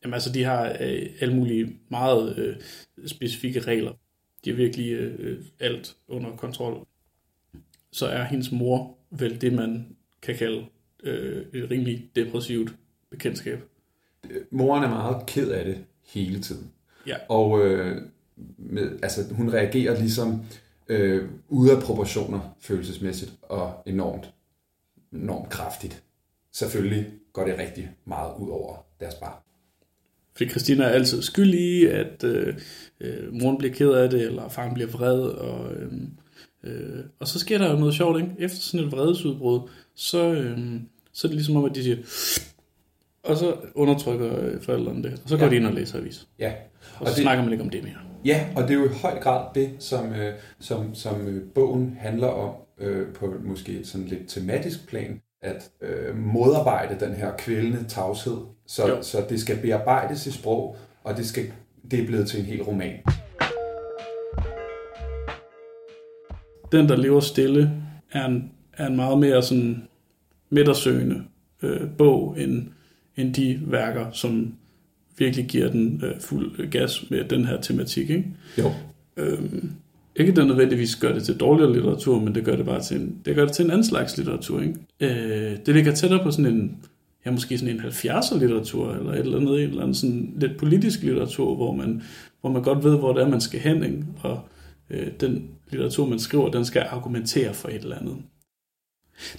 jamen 0.04 0.14
altså 0.14 0.32
de 0.34 0.44
har 0.44 0.78
øh, 0.80 1.06
alle 1.20 1.36
mulige 1.36 1.80
meget 1.90 2.38
øh, 2.38 2.56
specifikke 3.08 3.60
regler. 3.60 3.92
De 4.46 4.50
har 4.50 4.58
virkelig 4.58 4.92
øh, 4.92 5.40
alt 5.60 5.96
under 6.08 6.36
kontrol. 6.36 6.86
Så 7.92 8.06
er 8.06 8.24
hendes 8.24 8.52
mor 8.52 8.98
vel 9.12 9.42
det, 9.42 9.54
man 9.54 9.96
kan 10.22 10.36
kalde 10.36 10.66
øh, 11.04 11.46
et 11.54 11.72
rimelig 11.72 12.10
depressivt 12.16 12.76
bekendtskab. 13.10 13.60
Moren 14.52 14.84
er 14.84 14.90
meget 14.90 15.26
ked 15.26 15.52
af 15.52 15.66
det 15.66 15.86
hele 16.06 16.42
tiden. 16.42 16.72
Ja. 17.08 17.16
Og 17.30 17.66
øh, 17.66 18.02
med, 18.58 19.00
altså, 19.04 19.34
hun 19.34 19.54
reagerer 19.54 20.00
ligesom 20.00 20.42
øh, 20.88 21.30
ude 21.50 21.72
af 21.72 21.84
proportioner 21.84 22.56
følelsesmæssigt 22.60 23.34
og 23.42 23.74
enormt, 23.86 24.34
enormt 25.14 25.50
kraftigt. 25.50 26.04
Selvfølgelig 26.52 27.06
går 27.34 27.46
det 27.46 27.58
rigtig 27.58 27.90
meget 28.06 28.32
ud 28.40 28.50
over 28.50 28.86
deres 29.00 29.16
barn. 29.16 29.38
Fordi 30.36 30.50
Christina 30.50 30.84
er 30.84 30.90
altid 30.90 31.22
skyld 31.22 31.54
i, 31.54 31.86
at 31.86 32.24
øh, 32.24 32.56
øh, 33.00 33.34
moren 33.34 33.58
bliver 33.58 33.74
ked 33.74 33.92
af 33.92 34.10
det, 34.10 34.22
eller 34.22 34.50
faren 34.50 34.74
bliver 34.74 34.90
vred, 34.90 35.20
og, 35.20 35.74
øh, 35.74 35.92
øh, 36.64 37.04
og 37.20 37.28
så 37.28 37.40
sker 37.40 37.58
der 37.58 37.72
jo 37.72 37.78
noget 37.78 37.94
sjovt, 37.94 38.22
ikke? 38.22 38.32
Efter 38.40 38.58
sådan 38.58 38.86
et 38.86 38.92
vredesudbrud, 38.92 39.60
så, 39.96 40.34
øh, 40.34 40.58
så 41.14 41.28
er 41.28 41.30
det 41.30 41.36
ligesom 41.36 41.56
om, 41.56 41.66
at 41.66 41.76
de 41.76 41.84
siger, 41.84 41.98
og 43.24 43.38
så 43.38 43.56
undertrykker 43.76 44.40
øh, 44.40 44.62
forældrene 44.62 45.04
det, 45.04 45.14
og 45.24 45.30
så 45.30 45.38
går 45.38 45.46
ja. 45.46 45.52
de 45.52 45.56
ind 45.56 45.66
og 45.66 45.74
læser 45.74 45.98
avis. 45.98 46.28
Ja. 46.40 46.54
Og, 46.96 47.02
og 47.02 47.08
så 47.08 47.16
det, 47.16 47.22
snakker 47.22 47.44
man 47.44 47.52
ikke 47.52 47.64
om 47.64 47.70
det 47.70 47.84
mere. 47.84 48.15
Ja, 48.26 48.48
og 48.56 48.64
det 48.64 48.70
er 48.72 48.80
jo 48.80 48.86
i 48.86 48.94
høj 49.02 49.20
grad 49.20 49.46
det, 49.56 49.70
som, 49.80 50.14
øh, 50.14 50.34
som, 50.60 50.96
som 50.96 51.28
øh, 51.28 51.44
bogen 51.56 51.98
handler 52.00 52.28
om, 52.28 52.56
øh, 52.78 53.14
på 53.14 53.34
måske 53.44 53.86
sådan 53.86 54.08
lidt 54.08 54.28
tematisk 54.28 54.88
plan, 54.88 55.22
at 55.42 55.70
øh, 55.82 56.18
modarbejde 56.18 57.06
den 57.06 57.14
her 57.14 57.32
kvældende 57.38 57.84
tavshed, 57.88 58.38
så, 58.68 58.98
så 59.02 59.26
det 59.30 59.42
skal 59.42 59.58
bearbejdes 59.62 60.28
i 60.28 60.32
sprog, 60.32 60.78
og 61.04 61.18
det, 61.18 61.26
skal, 61.26 61.46
det 61.92 62.00
er 62.00 62.06
blevet 62.06 62.28
til 62.28 62.40
en 62.40 62.46
hel 62.46 62.64
roman. 62.64 63.00
Den, 66.72 66.90
der 66.90 66.96
lever 66.96 67.20
stille, 67.20 67.72
er 68.12 68.26
en, 68.26 68.52
er 68.78 68.88
en 68.88 68.96
meget 68.96 69.20
mere 69.20 69.44
sådan 69.44 69.88
midtersøgende 70.50 71.24
øh, 71.64 71.82
bog, 71.98 72.36
end, 72.40 72.68
end 73.16 73.34
de 73.34 73.60
værker, 73.66 74.12
som 74.12 74.56
virkelig 75.18 75.46
giver 75.46 75.72
den 75.72 76.02
øh, 76.04 76.22
fuld 76.22 76.70
gas 76.70 77.06
med 77.10 77.24
den 77.24 77.46
her 77.46 77.62
tematik. 77.62 78.10
Ikke? 78.10 78.26
Jo. 78.58 78.72
Øhm, 79.18 79.72
ikke 80.16 80.32
det 80.32 80.48
nødvendigvis 80.48 80.96
gør 80.96 81.14
det 81.14 81.24
til 81.24 81.38
dårligere 81.38 81.74
litteratur, 81.74 82.20
men 82.20 82.36
det 82.36 82.46
gør 82.46 82.56
det 82.56 82.66
bare 82.66 82.82
til 82.82 83.02
en, 83.02 83.18
det 83.26 83.36
gør 83.36 83.46
det 83.46 83.54
til 83.54 83.66
en 83.66 83.72
anden 83.72 83.86
slags 83.86 84.18
litteratur. 84.18 84.62
Ikke? 84.62 84.76
Øh, 85.00 85.58
det 85.66 85.76
ligger 85.76 85.92
tættere 85.92 86.24
på 86.24 86.32
sådan 86.32 86.54
en, 86.54 86.78
ja, 87.26 87.32
måske 87.32 87.58
sådan 87.58 87.76
en 87.76 87.82
70'er 87.82 88.40
litteratur, 88.40 88.94
eller 88.94 89.12
et 89.12 89.20
eller 89.20 89.38
andet, 89.38 89.64
en 89.64 89.70
eller 89.70 89.82
anden 89.82 89.96
sådan 89.96 90.34
lidt 90.40 90.58
politisk 90.58 91.02
litteratur, 91.02 91.56
hvor 91.56 91.76
man, 91.76 92.02
hvor 92.42 92.50
man 92.50 92.64
godt 92.64 92.84
ved, 92.84 92.98
hvor 92.98 93.14
det 93.14 93.24
er, 93.24 93.28
man 93.28 93.42
skal 93.42 93.60
hen, 93.60 93.84
ikke? 93.84 94.04
og 94.22 94.40
øh, 94.90 95.08
den 95.20 95.50
litteratur, 95.72 96.08
man 96.08 96.20
skriver, 96.20 96.52
den 96.52 96.66
skal 96.66 96.86
argumentere 96.90 97.54
for 97.54 97.68
et 97.68 97.76
eller 97.76 97.98
andet. 97.98 98.18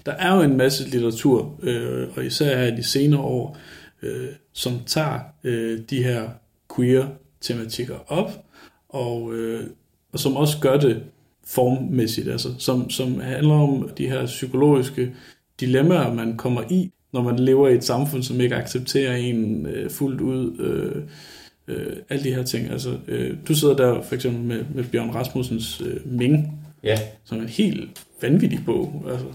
Der 0.06 0.12
er 0.12 0.36
jo 0.36 0.42
en 0.42 0.56
masse 0.56 0.90
litteratur, 0.90 1.60
øh, 1.62 2.08
og 2.16 2.24
især 2.24 2.58
her 2.58 2.72
i 2.72 2.76
de 2.76 2.82
senere 2.82 3.20
år, 3.20 3.58
øh, 4.02 4.28
som 4.52 4.72
tager 4.86 5.20
øh, 5.44 5.80
de 5.90 6.02
her 6.02 6.28
queer-tematikker 6.76 8.12
op, 8.12 8.44
og, 8.88 9.34
øh, 9.34 9.66
og 10.12 10.18
som 10.18 10.36
også 10.36 10.58
gør 10.60 10.76
det 10.76 11.02
formmæssigt, 11.46 12.28
altså 12.28 12.48
som, 12.58 12.90
som 12.90 13.20
handler 13.20 13.54
om 13.54 13.90
de 13.98 14.08
her 14.08 14.26
psykologiske 14.26 15.14
dilemmaer, 15.60 16.14
man 16.14 16.36
kommer 16.36 16.62
i, 16.70 16.90
når 17.12 17.22
man 17.22 17.38
lever 17.38 17.68
i 17.68 17.74
et 17.74 17.84
samfund, 17.84 18.22
som 18.22 18.40
ikke 18.40 18.56
accepterer 18.56 19.16
en 19.16 19.66
øh, 19.66 19.90
fuldt 19.90 20.20
ud. 20.20 20.58
Øh, 20.58 21.02
øh, 21.68 21.96
alle 22.08 22.24
de 22.24 22.34
her 22.34 22.42
ting. 22.42 22.70
Altså, 22.70 22.98
øh, 23.08 23.36
du 23.48 23.54
sidder 23.54 23.76
der 23.76 24.02
for 24.02 24.14
eksempel 24.14 24.42
med, 24.42 24.64
med 24.74 24.84
Bjørn 24.84 25.10
Rasmussens 25.10 25.80
øh, 25.80 26.12
Ming, 26.12 26.66
Ja. 26.86 26.98
Som 27.24 27.38
en 27.38 27.48
helt 27.48 28.06
vanvittig 28.22 28.60
bog. 28.66 29.04
Altså. 29.10 29.26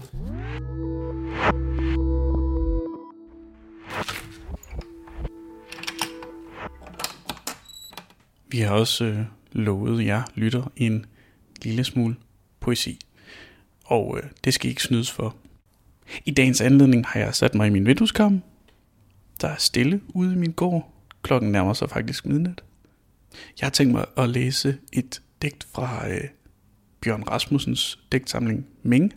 Vi 8.52 8.58
har 8.58 8.70
også 8.74 9.04
øh, 9.04 9.24
lovet 9.52 10.06
jer 10.06 10.22
lytter 10.34 10.72
en 10.76 11.06
lille 11.62 11.84
smule 11.84 12.16
poesi. 12.60 12.98
Og 13.84 14.18
øh, 14.18 14.30
det 14.44 14.54
skal 14.54 14.66
I 14.66 14.70
ikke 14.70 14.82
snydes 14.82 15.10
for. 15.10 15.36
I 16.24 16.30
dagens 16.30 16.60
anledning 16.60 17.06
har 17.06 17.20
jeg 17.20 17.34
sat 17.34 17.54
mig 17.54 17.66
i 17.66 17.70
min 17.70 17.86
vindueskarm. 17.86 18.42
Der 19.40 19.48
er 19.48 19.56
stille 19.56 20.00
ude 20.08 20.32
i 20.32 20.36
min 20.36 20.52
gård. 20.52 20.92
Klokken 21.22 21.52
nærmer 21.52 21.72
sig 21.72 21.90
faktisk 21.90 22.26
midnat. 22.26 22.64
Jeg 23.60 23.66
har 23.66 23.70
tænkt 23.70 23.92
mig 23.92 24.04
at 24.16 24.28
læse 24.28 24.78
et 24.92 25.22
digt 25.42 25.68
fra 25.74 26.08
øh, 26.08 26.28
Bjørn 27.00 27.22
Rasmussens 27.22 27.98
digtsamling 28.12 28.66
Ming. 28.82 29.14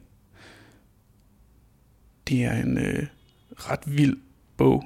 Det 2.27 2.43
er 2.43 2.63
en 2.63 2.77
øh, 2.77 3.07
ret 3.55 3.97
vild 3.97 4.17
bog. 4.57 4.85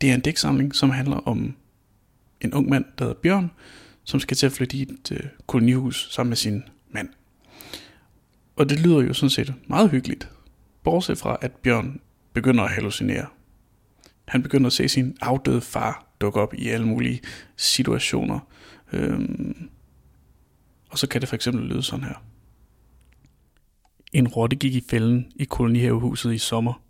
Det 0.00 0.10
er 0.10 0.14
en 0.14 0.20
digtsamling, 0.20 0.74
som 0.74 0.90
handler 0.90 1.16
om 1.16 1.56
en 2.40 2.54
ung 2.54 2.68
mand, 2.68 2.84
der 2.98 3.04
hedder 3.04 3.20
Bjørn, 3.20 3.50
som 4.04 4.20
skal 4.20 4.36
til 4.36 4.46
at 4.46 4.52
flytte 4.52 4.76
i 4.76 4.82
et 4.82 5.12
øh, 5.12 5.20
kolonihus 5.46 6.08
sammen 6.10 6.28
med 6.30 6.36
sin 6.36 6.62
mand. 6.90 7.08
Og 8.56 8.68
det 8.68 8.80
lyder 8.80 9.00
jo 9.00 9.14
sådan 9.14 9.30
set 9.30 9.54
meget 9.66 9.90
hyggeligt, 9.90 10.30
bortset 10.84 11.18
fra 11.18 11.38
at 11.40 11.52
Bjørn 11.52 12.00
begynder 12.32 12.64
at 12.64 12.70
hallucinere. 12.70 13.26
Han 14.28 14.42
begynder 14.42 14.66
at 14.66 14.72
se 14.72 14.88
sin 14.88 15.16
afdøde 15.20 15.60
far 15.60 16.06
dukke 16.20 16.40
op 16.40 16.54
i 16.54 16.68
alle 16.68 16.86
mulige 16.86 17.20
situationer. 17.56 18.40
Øhm, 18.92 19.70
og 20.90 20.98
så 20.98 21.06
kan 21.06 21.20
det 21.20 21.28
for 21.28 21.36
eksempel 21.36 21.64
lyde 21.64 21.82
sådan 21.82 22.04
her. 22.04 22.24
En 24.12 24.28
rotte 24.28 24.56
gik 24.56 24.74
i 24.74 24.84
fælden 24.90 25.32
i 25.36 25.44
kolonihavehuset 25.44 26.34
i 26.34 26.38
sommer. 26.38 26.82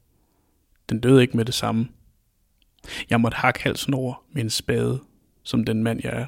Den 0.88 1.00
døde 1.00 1.22
ikke 1.22 1.36
med 1.36 1.44
det 1.44 1.54
samme. 1.54 1.88
Jeg 3.10 3.20
måtte 3.20 3.36
hakke 3.36 3.62
halsen 3.62 3.94
over 3.94 4.22
med 4.32 4.42
en 4.42 4.50
spade, 4.50 5.00
som 5.50 5.64
den 5.64 5.82
mand 5.82 6.00
jeg 6.04 6.20
er. 6.20 6.26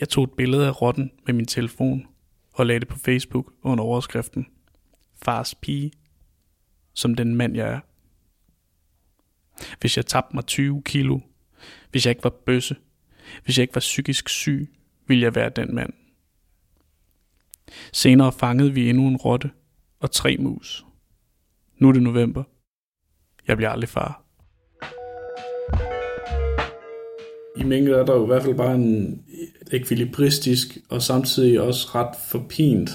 Jeg 0.00 0.08
tog 0.08 0.24
et 0.24 0.32
billede 0.32 0.66
af 0.66 0.82
rotten 0.82 1.10
med 1.26 1.34
min 1.34 1.46
telefon 1.46 2.06
og 2.52 2.66
lagde 2.66 2.80
det 2.80 2.88
på 2.88 2.98
Facebook 2.98 3.52
under 3.62 3.84
overskriften 3.84 4.46
Fars 5.22 5.54
pige, 5.54 5.92
som 6.94 7.14
den 7.14 7.34
mand 7.34 7.54
jeg 7.54 7.68
er. 7.68 7.80
Hvis 9.80 9.96
jeg 9.96 10.06
tabte 10.06 10.36
mig 10.36 10.46
20 10.46 10.82
kilo, 10.82 11.20
hvis 11.90 12.06
jeg 12.06 12.10
ikke 12.10 12.24
var 12.24 12.36
bøsse, 12.46 12.76
hvis 13.44 13.58
jeg 13.58 13.62
ikke 13.62 13.74
var 13.74 13.80
psykisk 13.80 14.28
syg, 14.28 14.74
ville 15.06 15.22
jeg 15.22 15.34
være 15.34 15.50
den 15.56 15.74
mand. 15.74 15.92
Senere 17.92 18.32
fangede 18.32 18.72
vi 18.72 18.88
endnu 18.88 19.08
en 19.08 19.16
rotte 19.16 19.50
og 19.98 20.10
tre 20.10 20.36
mus. 20.36 20.84
Nu 21.78 21.88
er 21.88 21.92
det 21.92 22.02
november. 22.02 22.42
Jeg 23.46 23.56
bliver 23.56 23.70
aldrig 23.70 23.88
far. 23.88 24.29
I 27.60 27.64
mængde 27.64 27.92
er 27.92 28.04
der 28.04 28.14
jo 28.14 28.22
i 28.22 28.26
hvert 28.26 28.42
fald 28.42 28.54
bare 28.54 28.74
en 28.74 29.22
ekvilibristisk 29.72 30.78
og 30.88 31.02
samtidig 31.02 31.60
også 31.60 31.88
ret 31.94 32.16
forpint 32.28 32.90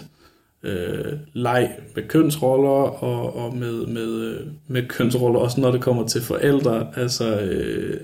øh, 0.63 1.13
leg 1.33 1.71
med 1.95 2.07
kønsroller 2.07 3.03
og, 3.03 3.35
og 3.35 3.57
med, 3.57 3.85
med, 3.85 4.37
med 4.67 4.87
kønsroller, 4.87 5.39
også 5.39 5.61
når 5.61 5.71
det 5.71 5.81
kommer 5.81 6.07
til 6.07 6.21
forældre. 6.21 6.87
Altså, 6.95 7.39
øh, 7.39 7.99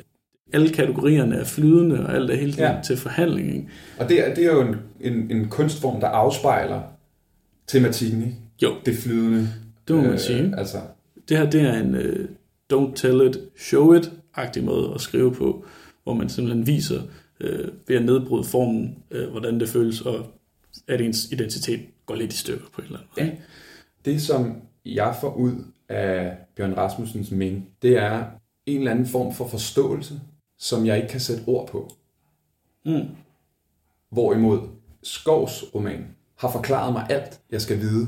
alle 0.53 0.69
kategorierne 0.69 1.35
er 1.35 1.43
flydende, 1.43 2.05
og 2.05 2.15
alt 2.15 2.31
er 2.31 2.35
hele 2.35 2.51
tiden 2.51 2.75
ja. 2.75 2.81
til 2.83 2.97
forhandling. 2.97 3.55
Ikke? 3.55 3.67
Og 3.99 4.09
det 4.09 4.27
er, 4.27 4.33
det 4.35 4.45
er 4.45 4.51
jo 4.51 4.61
en, 4.61 4.75
en, 4.99 5.31
en 5.31 5.49
kunstform, 5.49 5.99
der 5.99 6.07
afspejler 6.07 6.81
tematikken, 7.67 8.21
ikke? 8.21 8.35
Jo. 8.61 8.73
Det 8.85 8.95
flydende. 8.95 9.47
Det 9.87 9.95
må 9.95 10.01
man 10.01 10.11
øh, 10.11 10.19
sige. 10.19 10.53
Altså. 10.57 10.77
Det 11.29 11.37
her, 11.37 11.49
det 11.49 11.61
er 11.61 11.73
en 11.73 11.95
uh, 11.95 12.25
don't 12.73 12.95
tell 12.95 13.27
it, 13.27 13.37
show 13.57 13.93
it-agtig 13.93 14.63
måde 14.63 14.91
at 14.95 15.01
skrive 15.01 15.33
på, 15.33 15.65
hvor 16.03 16.13
man 16.13 16.29
simpelthen 16.29 16.67
viser 16.67 17.01
uh, 17.43 17.49
ved 17.87 17.95
at 17.95 18.05
nedbryde 18.05 18.43
formen, 18.43 18.97
uh, 19.11 19.31
hvordan 19.31 19.59
det 19.59 19.69
føles, 19.69 20.01
og 20.01 20.25
at 20.87 21.01
ens 21.01 21.31
identitet 21.31 21.79
går 22.05 22.15
lidt 22.15 22.33
i 22.33 22.37
stykker 22.37 22.65
på 22.73 22.81
et 22.81 22.85
eller 22.85 22.99
andet. 22.99 23.31
Ja. 23.31 23.37
Det, 24.05 24.21
som 24.21 24.55
jeg 24.85 25.15
får 25.21 25.33
ud 25.35 25.53
af 25.89 26.37
Bjørn 26.55 26.73
Rasmussens 26.73 27.31
Ming, 27.31 27.69
det 27.81 27.97
er 27.97 28.25
en 28.65 28.77
eller 28.77 28.91
anden 28.91 29.07
form 29.07 29.33
for 29.33 29.47
forståelse, 29.47 30.21
som 30.59 30.85
jeg 30.85 30.97
ikke 30.97 31.09
kan 31.09 31.19
sætte 31.19 31.43
ord 31.47 31.67
på. 31.67 31.89
Mm. 32.85 33.07
Hvorimod 34.09 34.59
Skovs 35.03 35.63
roman 35.75 36.05
har 36.37 36.51
forklaret 36.51 36.93
mig 36.93 37.05
alt, 37.09 37.39
jeg 37.51 37.61
skal 37.61 37.79
vide. 37.79 38.07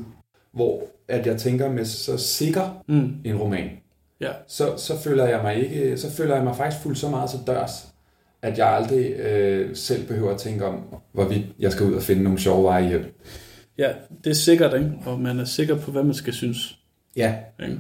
Hvor 0.52 0.84
at 1.08 1.28
jeg 1.28 1.38
tænker 1.38 1.72
med 1.72 1.86
så 1.86 2.18
sikker 2.18 2.84
Mm. 2.88 3.16
en 3.26 3.38
roman, 3.38 3.70
Ja. 4.24 4.32
så, 4.48 4.78
så 4.78 4.98
føler 4.98 5.26
jeg 5.26 5.40
mig 5.44 5.56
ikke, 5.56 5.98
så 5.98 6.12
føler 6.12 6.36
jeg 6.36 6.44
mig 6.44 6.56
faktisk 6.56 6.84
fuldt 6.84 6.98
så 6.98 7.10
meget 7.10 7.30
til 7.30 7.40
dørs, 7.48 7.88
at 8.42 8.58
jeg 8.58 8.68
aldrig 8.68 9.12
øh, 9.12 9.76
selv 9.76 10.08
behøver 10.08 10.32
at 10.32 10.40
tænke 10.40 10.66
om, 10.66 10.96
hvorvidt 11.12 11.46
jeg 11.60 11.72
skal 11.72 11.86
ud 11.86 11.94
og 11.94 12.02
finde 12.02 12.24
nogle 12.24 12.40
sjove 12.40 12.64
veje 12.64 12.90
hjem. 12.90 13.20
ja, 13.78 13.94
det 14.24 14.30
er 14.30 14.36
sikkert, 14.36 14.74
ikke? 14.74 14.92
og 15.06 15.20
man 15.20 15.40
er 15.40 15.46
sikker 15.46 15.78
på, 15.80 15.92
hvad 15.92 16.04
man 16.04 16.14
skal 16.14 16.34
synes. 16.34 16.80
Ja, 17.16 17.36
Ikke? 17.64 17.80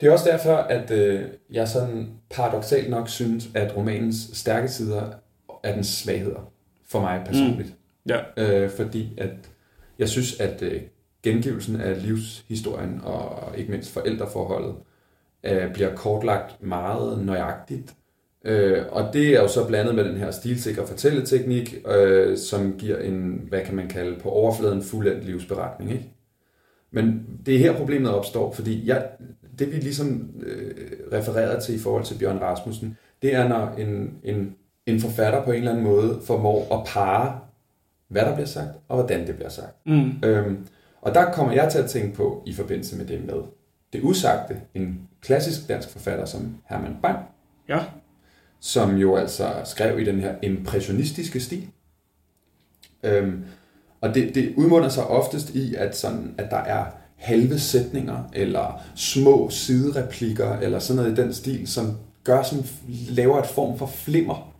Det 0.00 0.06
er 0.06 0.12
også 0.12 0.28
derfor, 0.30 0.56
at 0.56 0.90
øh, 0.90 1.22
jeg 1.50 1.68
sådan 1.68 2.08
paradoxalt 2.30 2.90
nok 2.90 3.08
synes, 3.08 3.48
at 3.54 3.76
romanens 3.76 4.30
stærke 4.32 4.68
sider 4.68 5.10
er 5.62 5.74
dens 5.74 5.86
svagheder 5.86 6.52
for 6.88 7.00
mig 7.00 7.22
personligt. 7.26 7.74
Ja. 8.08 8.20
Øh, 8.36 8.70
fordi 8.70 9.14
at 9.18 9.30
jeg 9.98 10.08
synes, 10.08 10.40
at 10.40 10.62
øh, 10.62 10.82
gengivelsen 11.22 11.80
af 11.80 12.02
livshistorien 12.02 13.00
og 13.04 13.58
ikke 13.58 13.70
mindst 13.70 13.90
forældreforholdet 13.92 14.74
øh, 15.46 15.72
bliver 15.72 15.94
kortlagt 15.94 16.62
meget 16.62 17.26
nøjagtigt. 17.26 17.94
Øh, 18.44 18.82
og 18.90 19.12
det 19.12 19.28
er 19.36 19.40
jo 19.40 19.48
så 19.48 19.66
blandet 19.66 19.94
med 19.94 20.04
den 20.04 20.16
her 20.16 20.30
stilsikre 20.30 20.86
fortælleteknik, 20.86 21.74
øh, 21.96 22.36
som 22.36 22.74
giver 22.78 22.98
en, 22.98 23.46
hvad 23.48 23.60
kan 23.60 23.76
man 23.76 23.88
kalde, 23.88 24.20
på 24.20 24.28
overfladen 24.28 24.82
fuldendt 24.82 25.24
livsberetning. 25.24 25.92
Ikke? 25.92 26.12
Men 26.90 27.26
det 27.46 27.54
er 27.54 27.58
her 27.58 27.76
problemet 27.76 28.10
opstår, 28.10 28.52
fordi 28.52 28.88
jeg, 28.88 29.08
det 29.58 29.72
vi 29.72 29.76
ligesom 29.76 30.30
øh, 30.46 30.74
refererer 31.12 31.60
til 31.60 31.74
i 31.74 31.78
forhold 31.78 32.04
til 32.04 32.18
Bjørn 32.18 32.38
Rasmussen, 32.38 32.96
det 33.22 33.34
er 33.34 33.48
når 33.48 33.74
en, 33.78 34.18
en, 34.24 34.54
en 34.86 35.00
forfatter 35.00 35.44
på 35.44 35.50
en 35.50 35.58
eller 35.58 35.70
anden 35.70 35.84
måde 35.84 36.20
formår 36.24 36.78
at 36.78 36.86
parre, 36.86 37.40
hvad 38.08 38.22
der 38.22 38.34
bliver 38.34 38.46
sagt, 38.46 38.70
og 38.88 38.96
hvordan 38.96 39.26
det 39.26 39.34
bliver 39.34 39.48
sagt. 39.48 39.86
Mm. 39.86 40.10
Øhm, 40.24 40.66
og 41.00 41.14
der 41.14 41.32
kommer 41.32 41.52
jeg 41.52 41.68
til 41.72 41.78
at 41.78 41.90
tænke 41.90 42.16
på, 42.16 42.42
i 42.46 42.52
forbindelse 42.54 42.96
med 42.96 43.06
det 43.06 43.24
med 43.26 43.42
det 43.92 44.00
usagte, 44.02 44.60
en 44.74 45.00
klassisk 45.20 45.68
dansk 45.68 45.90
forfatter 45.90 46.24
som 46.24 46.56
Herman 46.68 46.96
Bang, 47.02 47.18
Ja. 47.68 47.78
som 48.60 48.96
jo 48.96 49.16
altså 49.16 49.52
skrev 49.64 50.00
i 50.00 50.04
den 50.04 50.20
her 50.20 50.34
impressionistiske 50.42 51.40
stil. 51.40 51.68
Øhm, 53.02 53.44
og 54.00 54.14
det, 54.14 54.34
det 54.34 54.54
udmunder 54.56 54.88
sig 54.88 55.06
oftest 55.06 55.54
i, 55.54 55.74
at, 55.74 55.96
sådan, 55.96 56.34
at 56.38 56.50
der 56.50 56.56
er 56.56 56.84
halve 57.16 57.58
sætninger, 57.58 58.30
eller 58.32 58.82
små 58.94 59.50
sidereplikker, 59.50 60.58
eller 60.58 60.78
sådan 60.78 61.02
noget 61.02 61.18
i 61.18 61.22
den 61.22 61.32
stil, 61.34 61.68
som 61.68 61.96
gør 62.24 62.42
sådan, 62.42 62.64
laver 63.08 63.38
et 63.38 63.46
form 63.46 63.78
for 63.78 63.86
flimmer 63.86 64.54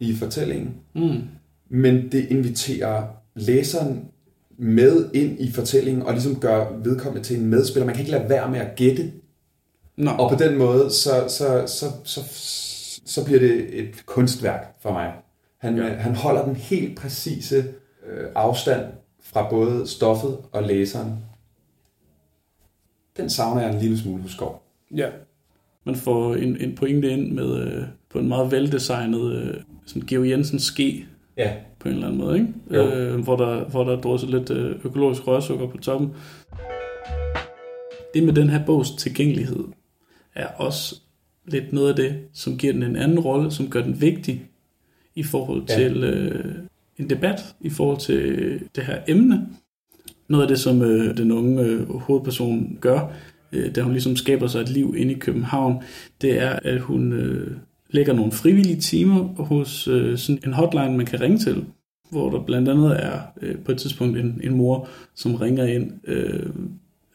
i 0.00 0.16
fortællingen. 0.16 0.74
Mm. 0.94 1.22
Men 1.68 2.12
det 2.12 2.28
inviterer 2.28 3.08
læseren 3.34 4.04
med 4.60 5.10
ind 5.14 5.40
i 5.40 5.52
fortællingen, 5.52 6.02
og 6.02 6.12
ligesom 6.12 6.40
gør 6.40 6.66
vedkommende 6.84 7.26
til 7.26 7.38
en 7.38 7.46
medspiller. 7.46 7.86
Man 7.86 7.94
kan 7.94 8.02
ikke 8.02 8.12
lade 8.12 8.28
være 8.28 8.50
med 8.50 8.58
at 8.58 8.76
gætte 8.76 9.12
Nå. 9.96 10.10
og 10.10 10.30
på 10.30 10.36
den 10.36 10.58
måde, 10.58 10.90
så, 10.90 11.24
så, 11.28 11.64
så, 11.66 11.86
så, 12.04 12.20
så 13.06 13.24
bliver 13.24 13.40
det 13.40 13.80
et 13.80 14.06
kunstværk 14.06 14.76
for 14.82 14.92
mig. 14.92 15.12
Han, 15.58 15.76
Ja. 15.76 15.86
ja. 15.86 15.92
han 15.94 16.14
holder 16.14 16.44
den 16.44 16.56
helt 16.56 16.98
præcise 16.98 17.56
øh, 18.06 18.26
afstand 18.34 18.86
fra 19.22 19.50
både 19.50 19.86
stoffet 19.86 20.38
og 20.52 20.62
læseren. 20.62 21.12
Den 23.16 23.30
savner 23.30 23.62
jeg 23.62 23.74
en 23.74 23.80
lille 23.80 23.98
smule 23.98 24.22
hos 24.22 24.32
Skov. 24.32 24.62
Ja. 24.96 25.08
Man 25.86 25.94
får 25.94 26.34
en, 26.34 26.56
en 26.60 26.74
pointe 26.74 27.10
ind 27.10 27.32
med 27.32 27.62
øh, 27.62 27.82
på 28.10 28.18
en 28.18 28.28
meget 28.28 28.50
veldesignet 28.50 29.32
øh, 29.32 29.54
sådan 29.86 30.02
Geo 30.06 30.24
Jensens 30.24 30.62
ske 30.62 31.06
Ja, 31.40 31.52
på 31.78 31.88
en 31.88 31.94
eller 31.94 32.06
anden 32.06 32.20
måde, 32.20 32.38
ikke? 32.38 32.48
Jo. 32.70 32.92
Øh, 32.92 33.20
hvor, 33.20 33.36
der, 33.36 33.64
hvor 33.64 33.84
der 33.84 33.96
er 33.96 34.00
drysset 34.00 34.30
lidt 34.30 34.50
øh, 34.50 34.76
økologisk 34.84 35.26
rørsukker 35.26 35.66
på 35.66 35.76
toppen. 35.76 36.10
Det 38.14 38.22
med 38.22 38.32
den 38.32 38.48
her 38.50 38.64
bogs 38.66 38.90
tilgængelighed 38.90 39.64
er 40.34 40.46
også 40.46 41.00
lidt 41.46 41.72
noget 41.72 41.88
af 41.88 41.96
det, 41.96 42.14
som 42.32 42.58
giver 42.58 42.72
den 42.72 42.82
en 42.82 42.96
anden 42.96 43.18
rolle, 43.20 43.50
som 43.50 43.70
gør 43.70 43.82
den 43.82 44.00
vigtig 44.00 44.42
i 45.14 45.22
forhold 45.22 45.62
Ja. 45.68 45.74
til 45.76 46.04
øh, 46.04 46.54
en 46.98 47.10
debat, 47.10 47.54
i 47.60 47.70
forhold 47.70 47.98
til 47.98 48.60
det 48.76 48.84
her 48.84 48.98
emne. 49.08 49.46
Noget 50.28 50.42
af 50.42 50.48
det, 50.48 50.58
som 50.58 50.82
øh, 50.82 51.16
den 51.16 51.32
unge 51.32 51.62
øh, 51.62 51.88
hovedperson 51.94 52.78
gør, 52.80 53.12
øh, 53.52 53.74
da 53.74 53.82
hun 53.82 53.92
ligesom 53.92 54.16
skaber 54.16 54.46
sig 54.46 54.60
et 54.60 54.68
liv 54.68 54.94
inde 54.98 55.12
i 55.12 55.18
København, 55.18 55.82
det 56.20 56.42
er, 56.42 56.50
at 56.64 56.80
hun 56.80 57.12
øh, 57.12 57.56
lægger 57.90 58.12
nogle 58.12 58.32
frivillige 58.32 58.80
timer 58.80 59.24
hos 59.24 59.88
øh, 59.88 60.18
sådan 60.18 60.40
en 60.46 60.52
hotline, 60.52 60.96
man 60.96 61.06
kan 61.06 61.20
ringe 61.20 61.38
til. 61.38 61.64
hvor 62.10 62.30
der 62.30 62.42
blandt 62.42 62.68
andet 62.68 63.04
er 63.04 63.20
øh, 63.42 63.58
på 63.58 63.72
et 63.72 63.78
tidspunkt 63.78 64.18
en, 64.18 64.40
en 64.44 64.54
mor, 64.54 64.88
som 65.14 65.34
ringer 65.34 65.64
ind, 65.64 65.92
øh, 66.04 66.46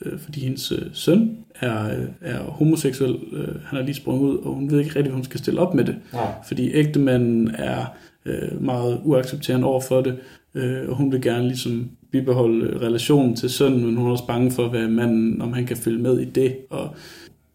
øh, 0.01 0.19
fordi 0.19 0.39
hendes 0.39 0.71
øh, 0.71 0.85
søn 0.93 1.37
er, 1.55 1.85
øh, 1.85 2.05
er 2.21 2.39
homoseksuel. 2.39 3.15
Øh, 3.33 3.55
han 3.65 3.79
er 3.79 3.83
lige 3.83 3.95
sprunget 3.95 4.29
ud, 4.29 4.37
og 4.37 4.53
hun 4.53 4.71
ved 4.71 4.79
ikke 4.79 4.89
rigtig, 4.89 5.03
hvad 5.03 5.13
hun 5.13 5.23
skal 5.23 5.39
stille 5.39 5.61
op 5.61 5.73
med 5.73 5.83
det. 5.83 5.95
Nej. 6.13 6.33
Fordi 6.47 6.73
ægtemanden 6.73 7.47
er 7.57 7.85
øh, 8.25 8.63
meget 8.63 9.01
uaccepterende 9.03 9.67
over 9.67 9.81
for 9.81 10.01
det, 10.01 10.17
øh, 10.55 10.89
og 10.89 10.95
hun 10.95 11.11
vil 11.11 11.21
gerne 11.21 11.47
ligesom 11.47 11.89
bibeholde 12.11 12.79
relationen 12.79 13.35
til 13.35 13.49
sønnen, 13.49 13.85
men 13.85 13.95
hun 13.95 14.07
er 14.07 14.11
også 14.11 14.27
bange 14.27 14.51
for, 14.51 14.67
hvad 14.69 14.87
manden, 14.87 15.41
om 15.41 15.53
han 15.53 15.65
kan 15.65 15.77
følge 15.77 16.01
med 16.01 16.19
i 16.19 16.25
det. 16.25 16.57
Og 16.69 16.95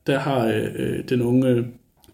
der 0.06 0.18
har 0.18 0.46
øh, 0.46 0.66
øh 0.76 1.04
den 1.08 1.22
unge 1.22 1.64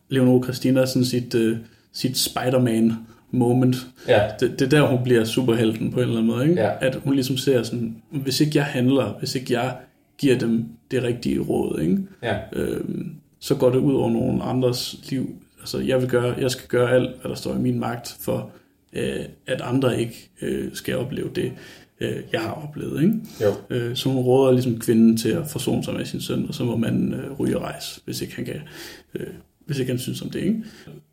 Leonore 0.09 0.43
Christina 0.43 0.87
sådan 0.87 1.05
sit, 1.05 1.35
øh, 1.35 1.57
sit 1.93 2.19
Spider-Man 2.19 2.93
moment. 3.31 3.77
Ja. 4.09 4.29
Det, 4.41 4.59
det 4.59 4.63
er 4.63 4.81
der, 4.81 4.87
hun 4.87 5.05
bliver 5.05 5.25
superhelten 5.25 5.91
på 5.91 5.97
en 5.97 6.03
eller 6.03 6.17
anden 6.17 6.33
måde. 6.33 6.49
Ikke? 6.49 6.63
Ja. 6.63 6.71
At 6.81 6.95
hun 6.95 7.15
ligesom 7.15 7.37
ser 7.37 7.63
sådan, 7.63 7.97
hvis 8.11 8.41
ikke 8.41 8.59
jeg 8.59 8.65
handler, 8.65 9.15
hvis 9.19 9.35
ikke 9.35 9.53
jeg 9.53 9.77
giver 10.19 10.39
dem 10.39 10.65
det 10.91 11.03
rigtige 11.03 11.41
råd, 11.41 11.81
ikke? 11.81 11.99
Ja. 12.23 12.39
Øhm, 12.53 13.15
så 13.41 13.55
går 13.55 13.71
det 13.71 13.79
ud 13.79 13.95
over 13.95 14.11
nogen 14.11 14.41
andres 14.43 14.97
liv. 15.11 15.43
Altså, 15.61 15.79
jeg, 15.79 16.01
vil 16.01 16.09
gøre, 16.09 16.35
jeg 16.39 16.51
skal 16.51 16.69
gøre 16.69 16.93
alt, 16.93 17.11
hvad 17.21 17.29
der 17.29 17.37
står 17.37 17.55
i 17.55 17.59
min 17.59 17.81
magt, 17.81 18.17
for 18.21 18.51
øh, 18.93 19.25
at 19.47 19.61
andre 19.61 20.01
ikke 20.01 20.31
øh, 20.43 20.69
skal 20.73 20.97
opleve 20.97 21.31
det, 21.35 21.53
øh, 22.01 22.17
jeg 22.33 22.41
har 22.41 22.53
oplevet. 22.69 23.03
Ikke? 23.03 23.15
Jo. 23.43 23.77
Øh, 23.77 23.97
så 23.97 24.09
hun 24.09 24.19
råder 24.19 24.53
ligesom 24.53 24.79
kvinden 24.79 25.17
til 25.17 25.29
at 25.29 25.47
forsone 25.47 25.85
sig 25.85 25.95
med 25.95 26.05
sin 26.05 26.21
søn, 26.21 26.47
og 26.49 26.55
så 26.55 26.65
må 26.65 26.77
man 26.77 27.15
øh, 27.15 27.33
ryge 27.33 27.57
og 27.57 27.63
rejse, 27.63 28.01
hvis 28.05 28.23
ikke 28.23 28.37
han 28.37 28.45
kan, 28.45 28.61
øh, 29.15 29.27
hvis 29.67 29.79
ikke 29.79 29.93
han 29.93 29.99
synes 29.99 30.23
om 30.23 30.31
det. 30.31 30.41
Ikke? 30.41 30.65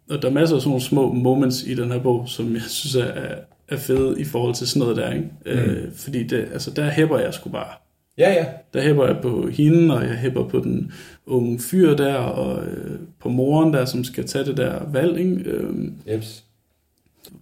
Og 0.09 0.21
der 0.21 0.29
er 0.29 0.33
masser 0.33 0.55
af 0.55 0.61
sådan 0.61 0.69
nogle 0.69 0.83
små 0.83 1.13
moments 1.13 1.63
i 1.63 1.73
den 1.73 1.91
her 1.91 1.99
bog, 1.99 2.29
som 2.29 2.53
jeg 2.53 2.61
synes 2.61 2.95
er, 2.95 3.35
er, 3.67 3.77
fede 3.77 4.21
i 4.21 4.23
forhold 4.23 4.55
til 4.55 4.67
sådan 4.67 4.79
noget 4.79 4.97
der. 4.97 5.11
Ikke? 5.13 5.27
Mm. 5.45 5.51
Øh, 5.51 5.91
fordi 5.95 6.23
det, 6.23 6.47
altså, 6.53 6.71
der 6.71 6.89
hæpper 6.89 7.19
jeg 7.19 7.33
sgu 7.33 7.49
bare. 7.49 7.73
Ja, 8.17 8.31
ja. 8.31 8.45
Der 8.73 8.81
hæpper 8.81 9.05
jeg 9.05 9.17
på 9.21 9.47
hende, 9.47 9.95
og 9.95 10.03
jeg 10.03 10.17
hæpper 10.17 10.47
på 10.47 10.59
den 10.59 10.91
unge 11.25 11.59
fyr 11.59 11.95
der, 11.95 12.15
og 12.15 12.67
øh, 12.67 12.99
på 13.19 13.29
moren 13.29 13.73
der, 13.73 13.85
som 13.85 14.03
skal 14.03 14.27
tage 14.27 14.45
det 14.45 14.57
der 14.57 14.91
valg. 14.91 15.19
Ikke? 15.19 15.49
Øh, 15.49 15.87
Jeps. 16.07 16.43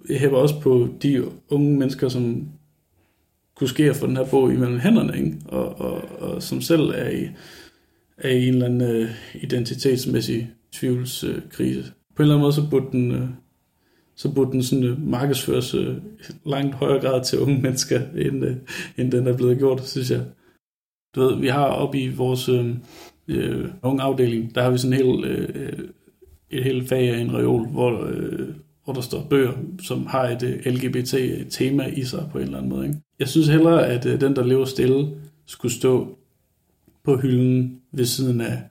jeg 0.10 0.20
hæpper 0.20 0.38
også 0.38 0.60
på 0.60 0.90
de 1.02 1.24
unge 1.50 1.78
mennesker, 1.78 2.10
som 2.10 2.48
kunne 3.56 3.70
ske 3.70 3.90
at 3.90 3.96
få 3.96 4.08
den 4.08 4.18
her 4.18 4.26
bog 4.26 4.54
imellem 4.54 4.80
hænderne, 4.80 5.18
ikke? 5.18 5.38
Og, 5.46 5.82
og, 5.82 6.22
og 6.22 6.44
som 6.44 6.62
selv 6.62 6.82
er 6.82 7.10
i, 7.10 7.28
er 8.18 8.30
i 8.30 8.48
en 8.48 8.54
eller 8.54 8.66
anden 8.66 8.82
øh, 8.82 9.10
identitetsmæssig 9.36 10.52
tvivlskrise. 10.74 11.94
På 12.16 12.24
en 12.24 12.24
eller 12.24 12.36
anden 12.36 12.42
måde, 12.42 12.54
så 12.54 12.70
burde 12.70 12.92
den, 12.92 13.12
øh, 13.12 13.30
så 14.16 14.34
burde 14.34 14.52
den 14.52 14.64
sådan, 14.64 14.84
øh, 14.84 15.02
markedsføres 15.08 15.74
øh, 15.74 15.98
langt 16.46 16.76
højere 16.76 17.02
grad 17.02 17.24
til 17.24 17.40
unge 17.40 17.62
mennesker, 17.62 18.02
end, 18.16 18.44
end 18.98 19.12
den 19.12 19.28
er 19.28 19.38
blevet 19.38 19.58
gjort, 19.58 19.88
synes 19.88 20.12
jeg. 20.12 20.26
Du 21.16 21.22
ved, 21.22 21.40
vi 21.40 21.48
har 21.48 21.66
oppe 21.66 22.00
i 22.00 22.10
vores 22.10 22.50
øh, 22.50 22.76
øh, 23.28 23.70
unge 23.84 24.04
afdeling, 24.04 24.56
der 24.56 24.64
har 24.64 24.70
vi 24.70 24.78
sådan 24.78 25.00
en 25.00 25.06
hel, 25.06 25.26
øh, 25.26 25.90
et 26.50 26.64
helt 26.64 26.90
fag 26.90 27.10
af 27.10 27.20
en 27.20 27.34
reol, 27.34 27.68
hvor, 27.68 28.06
øh, 28.06 28.50
hvor 28.84 28.94
der 28.94 29.02
står 29.02 29.28
bøger, 29.30 29.54
som 29.82 30.06
har 30.06 30.28
et 30.28 30.44
øh, 30.44 30.74
LGBT-tema 30.74 31.86
i 31.86 32.04
sig 32.04 32.30
på 32.32 32.38
en 32.38 32.44
eller 32.44 32.58
anden 32.58 32.70
måde. 32.70 32.88
Ikke? 32.88 33.00
Jeg 33.20 33.28
synes 33.28 33.48
hellere, 33.48 33.88
at 33.88 34.06
øh, 34.06 34.22
den, 34.22 34.36
der 34.36 34.44
lever 34.44 34.66
stille, 34.66 35.10
skulle 35.46 35.74
stå 35.74 36.18
på 37.04 37.18
hylden 37.18 37.82
ved 37.92 38.06
siden 38.06 38.42
af 38.42 38.64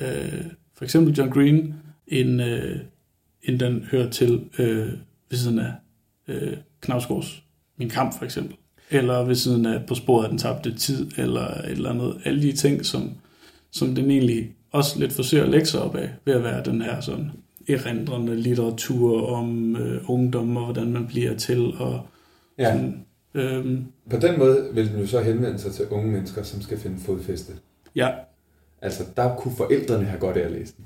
øh, 0.00 0.44
for 0.80 0.84
eksempel 0.84 1.14
John 1.14 1.30
Green, 1.30 1.74
end, 2.06 2.42
øh, 2.42 2.76
end 3.42 3.58
den 3.60 3.82
hører 3.90 4.10
til 4.10 4.44
øh, 4.58 4.88
ved 5.30 5.38
siden 5.38 5.58
af 5.58 5.72
øh, 6.28 6.56
Knavsgaards 6.80 7.42
Min 7.78 7.88
Kamp 7.88 8.18
for 8.18 8.24
eksempel. 8.24 8.56
Eller 8.90 9.24
ved 9.24 9.34
siden 9.34 9.66
af 9.66 9.86
På 9.86 9.94
sporet 9.94 10.24
af 10.24 10.30
den 10.30 10.38
tabte 10.38 10.74
tid, 10.74 11.10
eller 11.18 11.46
et 11.46 11.70
eller 11.70 11.90
andet. 11.90 12.20
Alle 12.24 12.42
de 12.42 12.52
ting, 12.52 12.86
som, 12.86 13.10
som 13.70 13.94
den 13.94 14.10
egentlig 14.10 14.54
også 14.72 14.98
lidt 15.00 15.12
forsøger 15.12 15.44
at 15.44 15.50
lægge 15.50 15.66
sig 15.66 15.82
op 15.82 15.96
af, 15.96 16.10
ved 16.24 16.34
at 16.34 16.42
være 16.42 16.64
den 16.64 16.82
her 16.82 17.00
sådan 17.00 17.30
erindrende 17.68 18.36
litteratur 18.36 19.26
om 19.26 19.76
øh, 19.76 20.10
ungdom, 20.10 20.56
og 20.56 20.64
hvordan 20.64 20.92
man 20.92 21.06
bliver 21.06 21.34
til, 21.36 21.72
og 21.78 22.06
Ja. 22.58 22.72
sådan, 22.72 23.04
øhm, 23.34 23.84
På 24.10 24.16
den 24.16 24.38
måde 24.38 24.68
vil 24.74 24.90
den 24.92 25.00
jo 25.00 25.06
så 25.06 25.20
henvende 25.20 25.58
sig 25.58 25.72
til 25.72 25.84
unge 25.90 26.12
mennesker, 26.12 26.42
som 26.42 26.60
skal 26.62 26.78
finde 26.78 26.96
fodfæste. 26.98 27.52
ja, 27.96 28.08
Altså, 28.82 29.04
der 29.16 29.36
kunne 29.36 29.56
forældrene 29.56 30.04
have 30.04 30.20
godt 30.20 30.36
af 30.36 30.44
at 30.44 30.52
læse 30.52 30.74
den. 30.76 30.84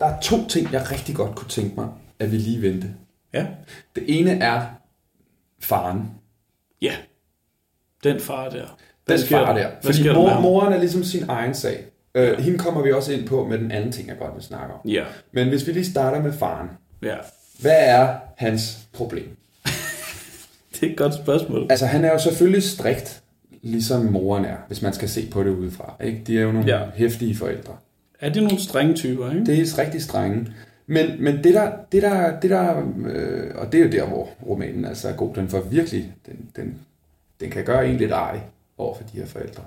Der 0.00 0.06
er 0.06 0.20
to 0.20 0.46
ting, 0.48 0.72
jeg 0.72 0.90
rigtig 0.90 1.14
godt 1.14 1.36
kunne 1.36 1.48
tænke 1.48 1.74
mig, 1.74 1.88
at 2.18 2.32
vi 2.32 2.36
lige 2.36 2.62
vendte. 2.62 2.88
ja, 3.34 3.46
Det 3.94 4.04
ene 4.20 4.30
er 4.30 4.66
faren. 5.62 6.10
ja, 6.82 6.92
den 8.04 8.20
far 8.20 8.48
der. 8.48 8.78
Den 9.08 9.18
sker 9.18 9.28
far 9.46 9.52
der? 9.56 9.62
der. 9.62 9.68
Hvad 9.70 9.82
Fordi 9.82 9.98
sker 9.98 10.14
mor, 10.14 10.40
moren 10.40 10.72
er 10.72 10.78
ligesom 10.78 11.04
sin 11.04 11.24
egen 11.28 11.54
sag. 11.54 11.84
Øh, 12.14 12.38
hende 12.38 12.58
kommer 12.58 12.82
vi 12.82 12.92
også 12.92 13.12
ind 13.12 13.26
på 13.28 13.44
med 13.48 13.58
den 13.58 13.70
anden 13.70 13.92
ting, 13.92 14.08
jeg 14.08 14.18
godt 14.18 14.34
vil 14.34 14.42
snakke 14.42 14.74
om. 14.74 14.80
Ja, 14.88 15.04
Men 15.32 15.48
hvis 15.48 15.66
vi 15.66 15.72
lige 15.72 15.84
starter 15.90 16.22
med 16.22 16.32
faren. 16.32 16.68
ja, 17.02 17.16
Hvad 17.60 17.76
er 17.78 18.16
hans 18.36 18.78
problem? 18.92 19.36
det 20.74 20.82
er 20.86 20.90
et 20.90 20.96
godt 20.96 21.14
spørgsmål. 21.14 21.66
Altså, 21.70 21.86
han 21.86 22.04
er 22.04 22.12
jo 22.12 22.18
selvfølgelig 22.18 22.62
strikt, 22.62 23.22
ligesom 23.62 24.04
moren 24.04 24.44
er, 24.44 24.56
hvis 24.66 24.82
man 24.82 24.92
skal 24.92 25.08
se 25.08 25.30
på 25.30 25.42
det 25.42 25.50
udefra. 25.50 25.94
Ikke? 26.04 26.22
De 26.26 26.38
er 26.38 26.42
jo 26.42 26.52
nogle 26.52 26.68
Ja. 26.78 26.90
hæftige 26.94 27.36
forældre. 27.36 27.76
Er 28.20 28.32
det 28.32 28.42
nogle 28.42 28.60
strenge 28.60 28.94
typer, 28.94 29.30
ikke? 29.30 29.46
Det 29.46 29.58
er 29.60 29.78
rigtig 29.78 30.02
strenge. 30.02 30.46
Men, 30.86 31.22
men 31.24 31.44
det 31.44 31.54
der, 31.54 31.72
det 31.92 32.02
der, 32.02 32.40
det 32.40 32.50
der 32.50 32.82
øh, 33.06 33.50
og 33.54 33.72
det 33.72 33.80
er 33.80 33.84
jo 33.84 33.90
der, 33.90 34.06
hvor 34.06 34.28
romanen 34.46 34.84
altså 34.84 35.08
er 35.08 35.12
god. 35.16 35.34
Den 35.34 35.48
får 35.48 35.60
virkelig, 35.60 36.14
den, 36.26 36.50
den, 36.56 36.78
den 37.40 37.50
kan 37.50 37.64
gøre 37.64 37.88
en 37.88 37.96
lidt 37.96 38.10
ej 38.12 38.40
over 38.78 38.94
for 38.96 39.02
de 39.04 39.18
her 39.18 39.26
forældre. 39.26 39.62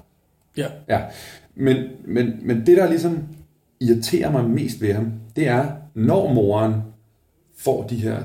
Ja, 0.58 0.68
Ja, 0.90 1.02
men, 1.56 1.84
men, 2.06 2.40
men 2.42 2.66
det 2.66 2.78
der 2.78 2.90
ligesom 2.90 3.24
irriterer 3.80 4.32
mig 4.32 4.50
mest 4.50 4.82
ved 4.82 4.94
ham, 4.94 5.12
det 5.36 5.48
er, 5.48 5.72
når 5.94 6.34
moren 6.34 6.74
får 7.58 7.88
de 7.88 7.96
her, 7.96 8.24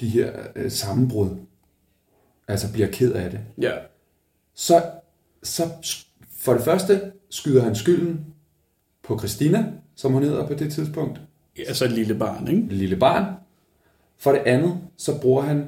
de 0.00 0.08
her 0.08 0.30
øh, 0.56 0.70
sammenbrud, 0.70 1.28
altså 2.48 2.72
bliver 2.72 2.88
ked 2.88 3.12
af 3.12 3.30
det, 3.30 3.40
ja, 3.60 3.72
så, 4.60 4.82
så 5.42 5.62
for 6.38 6.52
det 6.52 6.62
første 6.62 7.12
skyder 7.30 7.62
han 7.62 7.74
skylden 7.74 8.26
på 9.02 9.18
Christina, 9.18 9.72
som 9.96 10.12
hun 10.12 10.22
hedder 10.22 10.46
på 10.46 10.54
det 10.54 10.72
tidspunkt, 10.72 11.20
altså 11.58 11.84
et 11.84 11.92
lille 11.92 12.14
barn, 12.14 12.48
ikke? 12.48 12.74
lille 12.74 12.96
barn. 12.96 13.34
For 14.18 14.32
det 14.32 14.38
andet, 14.46 14.80
så 14.96 15.20
bruger 15.20 15.42
han, 15.42 15.66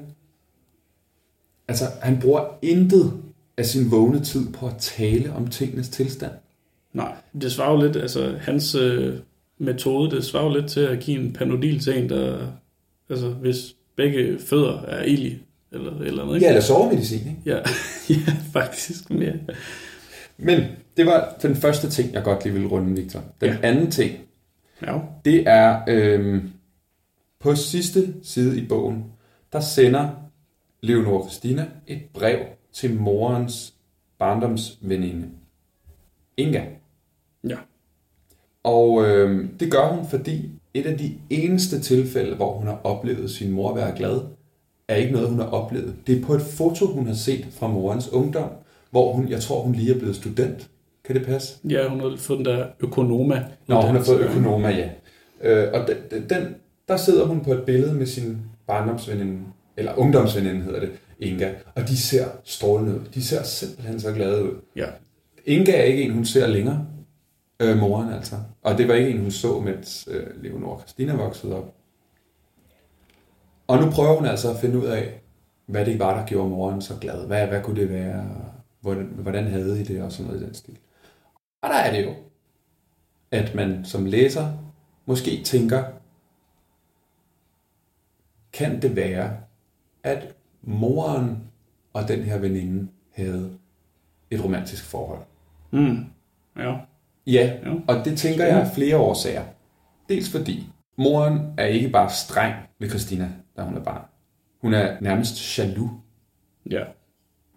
altså 1.68 1.84
han 2.02 2.20
bruger 2.20 2.58
intet 2.62 3.12
af 3.56 3.66
sin 3.66 3.90
vågne 3.90 4.24
tid 4.24 4.52
på 4.52 4.66
at 4.66 4.76
tale 4.78 5.32
om 5.32 5.48
tingenes 5.48 5.88
tilstand. 5.88 6.32
Nej, 6.92 7.16
det 7.42 7.52
svarer 7.52 7.72
jo 7.72 7.86
lidt, 7.86 7.96
altså 7.96 8.38
hans 8.40 8.74
øh, 8.74 9.18
metode, 9.58 10.16
det 10.16 10.24
svarer 10.24 10.44
jo 10.44 10.60
lidt 10.60 10.70
til 10.70 10.80
at 10.80 11.00
give 11.00 11.20
en 11.20 11.32
panodil 11.32 11.80
til 11.80 12.02
en, 12.02 12.08
der, 12.08 12.46
altså 13.08 13.28
hvis 13.28 13.76
begge 13.96 14.38
fødder 14.38 14.80
er 14.80 15.04
ild 15.04 15.38
eller 15.72 16.00
eller 16.00 16.22
andet, 16.22 16.34
ikke? 16.34 16.44
Ja, 16.46 16.50
eller 16.50 16.62
sovemedicin, 16.62 17.18
ikke? 17.18 17.36
Ja, 17.46 17.56
ja 18.10 18.32
faktisk 18.52 19.10
mere. 19.10 19.34
Men 20.36 20.62
det 20.96 21.06
var 21.06 21.36
den 21.42 21.56
første 21.56 21.90
ting, 21.90 22.12
jeg 22.12 22.22
godt 22.24 22.44
lige 22.44 22.52
ville 22.52 22.68
runde, 22.68 22.96
Victor. 23.02 23.20
Den 23.40 23.48
Ja. 23.48 23.56
anden 23.62 23.90
ting, 23.90 24.18
Ja, 24.86 24.98
det 25.24 25.44
er 25.48 25.80
øhm, 25.88 26.50
på 27.40 27.54
sidste 27.54 28.14
side 28.22 28.60
i 28.60 28.66
bogen, 28.66 29.04
der 29.52 29.60
sender 29.60 30.08
Leonor 30.80 31.28
Christina 31.28 31.66
et 31.86 32.02
brev 32.14 32.38
til 32.72 32.94
morens 32.94 33.74
barndomsveninde, 34.18 35.28
Inga. 36.36 36.64
ja, 37.48 37.56
Og 38.64 39.04
øhm, 39.06 39.56
det 39.60 39.70
gør 39.72 39.88
hun, 39.88 40.08
fordi 40.08 40.50
et 40.74 40.86
af 40.86 40.98
de 40.98 41.18
eneste 41.30 41.80
tilfælde, 41.80 42.36
hvor 42.36 42.58
hun 42.58 42.66
har 42.66 42.80
oplevet 42.84 43.30
sin 43.30 43.50
mor 43.50 43.74
være 43.74 43.96
glad, 43.96 44.20
er 44.92 44.96
ikke 44.96 45.12
noget, 45.12 45.28
hun 45.28 45.38
har 45.38 45.46
oplevet. 45.46 45.94
Det 46.06 46.18
er 46.18 46.22
på 46.22 46.34
et 46.34 46.42
foto, 46.42 46.86
hun 46.86 47.06
har 47.06 47.14
set 47.14 47.46
fra 47.50 47.68
morens 47.68 48.12
ungdom, 48.12 48.50
hvor 48.90 49.12
hun, 49.12 49.28
jeg 49.28 49.40
tror, 49.40 49.62
hun 49.62 49.72
lige 49.72 49.94
er 49.94 49.98
blevet 49.98 50.16
student. 50.16 50.68
Kan 51.04 51.16
det 51.16 51.26
passe? 51.26 51.58
ja, 51.68 51.88
hun 51.88 52.00
har 52.00 52.16
fået 52.16 52.38
den 52.38 52.46
der 52.46 52.66
økonoma. 52.80 53.44
Nå, 53.66 53.80
hun 53.80 53.96
har 53.96 54.02
fået 54.02 54.20
økonoma, 54.20 54.68
ja. 54.68 54.88
Øh, 55.42 55.72
og 55.72 55.88
den, 56.10 56.22
den, 56.30 56.54
der 56.88 56.96
sidder 56.96 57.26
hun 57.26 57.40
på 57.40 57.52
et 57.52 57.62
billede 57.62 57.94
med 57.94 58.06
sin 58.06 58.38
barndomsveninde, 58.66 59.38
eller 59.76 59.98
ungdomsveninde 59.98 60.60
hedder 60.60 60.80
det, 60.80 60.90
Inga, 61.20 61.50
og 61.74 61.88
de 61.88 61.96
ser 61.96 62.24
strålende 62.44 62.94
ud. 62.94 63.00
De 63.14 63.24
ser 63.24 63.42
simpelthen 63.42 64.00
så 64.00 64.12
glade 64.12 64.44
ud. 64.44 64.50
Ja, 64.76 64.86
Inga 65.44 65.72
er 65.72 65.82
ikke 65.82 66.02
en, 66.02 66.12
hun 66.12 66.24
ser 66.24 66.46
længere, 66.46 66.86
øh, 67.60 67.78
moren 67.78 68.12
altså. 68.12 68.34
Og 68.62 68.78
det 68.78 68.88
var 68.88 68.94
ikke 68.94 69.10
en, 69.10 69.20
hun 69.20 69.30
så, 69.30 69.60
mens 69.60 70.08
øh, 70.10 70.42
Leonor 70.42 70.78
Christina 70.78 71.14
voksede 71.14 71.56
op. 71.56 71.74
Og 73.72 73.78
nu 73.78 73.90
prøver 73.90 74.16
hun 74.16 74.26
altså 74.26 74.50
at 74.50 74.56
finde 74.60 74.78
ud 74.78 74.84
af, 74.84 75.20
hvad 75.66 75.86
det 75.86 75.98
var, 75.98 76.18
der 76.18 76.26
gjorde 76.26 76.48
moren 76.50 76.82
så 76.82 76.94
glad. 77.00 77.26
Hvad, 77.26 77.46
hvad 77.46 77.62
kunne 77.62 77.80
det 77.80 77.90
være? 77.90 78.28
Hvordan, 78.80 79.04
hvordan 79.06 79.46
havde 79.46 79.80
I 79.80 79.84
det? 79.84 80.02
Og 80.02 80.12
sådan 80.12 80.26
noget 80.26 80.42
i 80.42 80.44
den 80.46 80.54
stil. 80.54 80.78
Og 81.62 81.68
der 81.70 81.76
er 81.76 81.92
det 81.96 82.04
jo, 82.04 82.14
at 83.30 83.54
man 83.54 83.84
som 83.84 84.04
læser 84.06 84.52
måske 85.06 85.42
tænker, 85.44 85.84
kan 88.52 88.82
det 88.82 88.96
være, 88.96 89.36
at 90.02 90.34
moren 90.62 91.38
og 91.92 92.08
den 92.08 92.22
her 92.22 92.38
veninde 92.38 92.88
havde 93.14 93.50
et 94.30 94.44
romantisk 94.44 94.84
forhold? 94.84 95.22
Mm. 95.70 96.04
Ja. 96.56 96.76
Ja, 97.26 97.52
Ja. 97.64 97.74
og 97.88 98.04
det 98.04 98.18
tænker 98.18 98.44
jeg 98.44 98.60
af 98.60 98.74
flere 98.74 98.96
årsager. 98.96 99.44
Dels 100.08 100.30
fordi 100.30 100.66
moren 100.98 101.40
er 101.58 101.66
ikke 101.66 101.88
bare 101.88 102.10
streng 102.10 102.54
ved 102.78 102.88
Christina, 102.88 103.30
da 103.56 103.62
hun 103.62 103.76
er 103.76 103.82
barn. 103.82 104.04
Hun 104.60 104.74
er 104.74 105.00
nærmest 105.00 105.58
jaloux. 105.58 105.90
Ja. 106.70 106.84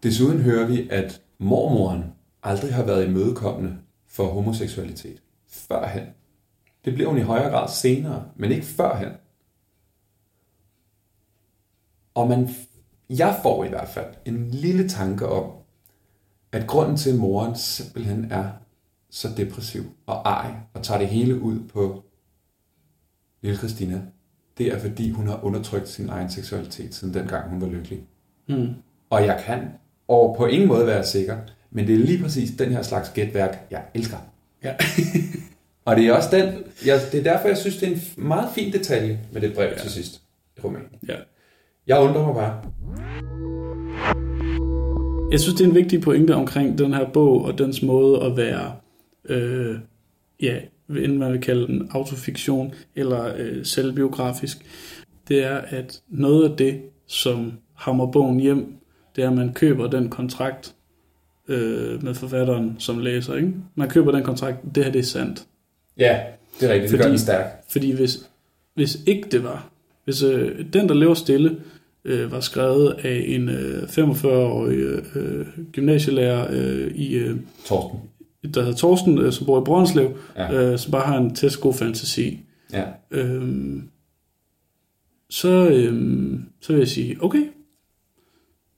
Desuden 0.03 0.41
hører 0.41 0.67
vi, 0.67 0.89
at 0.89 1.21
mormoren 1.37 2.03
aldrig 2.43 2.73
har 2.73 2.83
været 2.83 3.07
imødekommende 3.07 3.77
for 4.07 4.27
homoseksualitet. 4.27 5.21
Førhen. 5.47 6.03
Det 6.85 6.93
bliver 6.93 7.09
hun 7.09 7.17
i 7.17 7.21
højere 7.21 7.49
grad 7.49 7.69
senere, 7.69 8.29
men 8.35 8.51
ikke 8.51 8.65
førhen. 8.65 9.13
Og 12.13 12.27
man, 12.27 12.49
jeg 13.09 13.39
får 13.43 13.63
i 13.63 13.69
hvert 13.69 13.87
fald 13.87 14.15
en 14.25 14.51
lille 14.51 14.89
tanke 14.89 15.27
om, 15.27 15.51
at 16.51 16.67
grunden 16.67 16.97
til, 16.97 17.09
at 17.09 17.19
moren 17.19 17.55
simpelthen 17.55 18.31
er 18.31 18.51
så 19.09 19.29
depressiv 19.37 19.83
og 20.05 20.15
ej, 20.15 20.55
og 20.73 20.83
tager 20.83 20.99
det 20.99 21.07
hele 21.07 21.41
ud 21.41 21.59
på 21.67 22.03
lille 23.41 23.57
Christina, 23.57 24.01
det 24.57 24.67
er 24.67 24.79
fordi, 24.79 25.09
hun 25.09 25.27
har 25.27 25.39
undertrykt 25.43 25.89
sin 25.89 26.09
egen 26.09 26.29
seksualitet, 26.29 26.95
siden 26.95 27.13
dengang 27.13 27.49
hun 27.49 27.61
var 27.61 27.67
lykkelig. 27.67 27.99
Mm. 28.47 28.69
Og 29.09 29.25
jeg 29.25 29.43
kan 29.45 29.59
og 30.07 30.35
på 30.37 30.45
ingen 30.45 30.67
måde 30.67 30.87
være 30.87 31.05
sikker, 31.05 31.37
men 31.71 31.87
det 31.87 31.95
er 31.95 31.99
lige 31.99 32.23
præcis 32.23 32.51
den 32.51 32.71
her 32.71 32.81
slags 32.81 33.09
gætværk, 33.09 33.67
jeg 33.71 33.81
elsker. 33.93 34.17
Ja. 34.63 34.75
Og 35.85 35.95
det 35.95 36.07
er 36.07 36.13
også 36.13 36.29
den, 36.31 36.63
jeg, 36.85 37.01
det 37.11 37.19
er 37.19 37.23
derfor, 37.23 37.47
jeg 37.47 37.57
synes, 37.57 37.77
det 37.77 37.87
er 37.87 37.91
en 37.91 38.01
meget 38.17 38.49
fin 38.55 38.73
detalje 38.73 39.19
med 39.31 39.41
det 39.41 39.53
brev 39.53 39.69
ja. 39.77 39.81
til 39.81 39.91
sidst 39.91 40.21
i 40.57 40.61
romanen. 40.61 40.87
ja. 41.07 41.15
Jeg 41.87 41.99
undrer 41.99 42.25
mig 42.25 42.35
bare. 42.35 42.61
Jeg 45.31 45.39
synes, 45.39 45.55
det 45.55 45.65
er 45.65 45.69
en 45.69 45.75
vigtig 45.75 46.01
pointe 46.01 46.35
omkring 46.35 46.77
den 46.77 46.93
her 46.93 47.09
bog 47.13 47.41
og 47.45 47.57
dens 47.57 47.81
måde 47.81 48.23
at 48.23 48.37
være, 48.37 48.75
øh, 49.29 49.75
ja, 50.41 50.59
enten 50.89 51.17
man 51.17 51.31
vil 51.31 51.41
kalde 51.41 51.67
den 51.67 51.87
autofiktion 51.91 52.73
eller 52.95 53.33
øh, 53.37 53.65
selvbiografisk. 53.65 54.57
Det 55.27 55.43
er, 55.43 55.55
at 55.57 56.01
noget 56.09 56.49
af 56.49 56.57
det, 56.57 56.81
som 57.07 57.53
hammer 57.73 58.11
bogen 58.11 58.39
hjem, 58.39 58.65
det 59.15 59.23
er, 59.23 59.29
at 59.29 59.35
man 59.35 59.53
køber 59.53 59.87
den 59.87 60.09
kontrakt 60.09 60.73
øh, 61.47 62.03
med 62.03 62.13
forfatteren 62.13 62.75
som 62.79 62.99
læser. 62.99 63.35
Ikke? 63.35 63.53
Man 63.75 63.89
køber 63.89 64.11
den 64.11 64.23
kontrakt, 64.23 64.57
det 64.75 64.83
her 64.83 64.91
det 64.91 64.99
er 64.99 65.03
sandt. 65.03 65.45
Ja, 65.97 66.19
det 66.59 66.69
er 66.69 66.73
rigtigt. 66.73 66.91
Det 66.91 66.99
gør 66.99 67.03
Fordi- 67.05 67.11
den 67.11 67.19
stærk. 67.19 67.45
Fordi 67.69 67.91
hvis, 67.91 68.29
hvis 68.75 68.97
ikke 69.05 69.27
det 69.31 69.43
var, 69.43 69.69
hvis 70.03 70.23
øh, 70.23 70.65
den, 70.73 70.87
der 70.89 70.95
lever 70.95 71.13
stille, 71.13 71.57
øh, 72.05 72.31
var 72.31 72.39
skrevet 72.39 72.95
af 73.03 73.23
en 73.27 73.49
øh, 73.49 73.83
45-årig 73.83 74.77
øh, 75.15 75.45
gymnasielærer 75.71 76.47
øh, 76.51 76.91
i, 76.95 77.13
øh, 77.15 77.35
Torsten. 77.65 77.99
Der 78.53 78.61
hedder 78.61 78.77
Torsten, 78.77 79.17
øh, 79.17 79.31
som 79.33 79.45
bor 79.45 79.61
i 79.61 79.63
Brøndslev, 79.63 80.17
Ja. 80.35 80.71
øh, 80.71 80.79
som 80.79 80.91
bare 80.91 81.05
har 81.05 81.17
en 81.17 81.35
god 81.61 81.73
fantasi, 81.73 82.39
Ja. 82.73 82.83
øh, 83.11 83.43
så, 85.29 85.69
øh, 85.69 86.33
så 86.61 86.73
vil 86.73 86.79
jeg 86.79 86.87
sige, 86.87 87.17
okay, 87.23 87.43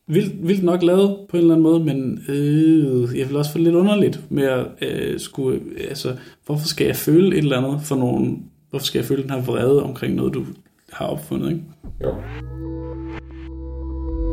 vildt, 0.07 0.47
vildt 0.47 0.63
nok 0.63 0.83
lavet 0.83 1.17
på 1.29 1.37
en 1.37 1.41
eller 1.41 1.53
anden 1.55 1.63
måde, 1.63 1.79
men 1.83 2.23
øh, 2.29 3.17
jeg 3.19 3.27
vil 3.27 3.35
også 3.37 3.51
få 3.51 3.57
lidt 3.57 3.75
underligt 3.75 4.31
med 4.31 4.43
at 4.43 4.65
øh, 4.81 5.19
skulle, 5.19 5.61
altså, 5.89 6.15
hvorfor 6.45 6.67
skal 6.67 6.85
jeg 6.87 6.95
føle 6.95 7.27
et 7.27 7.37
eller 7.37 7.57
andet 7.57 7.81
for 7.81 7.95
nogen, 7.95 8.45
hvorfor 8.69 8.85
skal 8.85 8.99
jeg 8.99 9.05
føle 9.05 9.21
den 9.21 9.29
her 9.31 9.41
vrede 9.41 9.83
omkring 9.83 10.15
noget, 10.15 10.33
du 10.33 10.45
har 10.93 11.05
opfundet, 11.05 11.49
ikke? 11.51 11.63
Jo. 12.03 12.13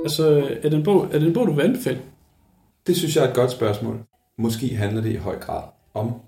Altså, 0.04 0.48
er 0.62 0.68
det 0.68 0.74
en 0.78 0.82
bog, 0.82 1.08
er 1.12 1.18
det 1.18 1.26
en 1.28 1.34
bog 1.34 1.46
du 1.46 1.52
vil 1.52 1.62
anbefale? 1.62 1.98
Det 2.86 2.96
synes 2.96 3.16
jeg 3.16 3.24
er 3.24 3.28
et 3.28 3.34
godt 3.34 3.50
spørgsmål. 3.50 3.98
Måske 4.36 4.76
handler 4.76 5.02
det 5.02 5.12
i 5.12 5.16
høj 5.16 5.38
grad 5.40 5.68
om 5.94 6.20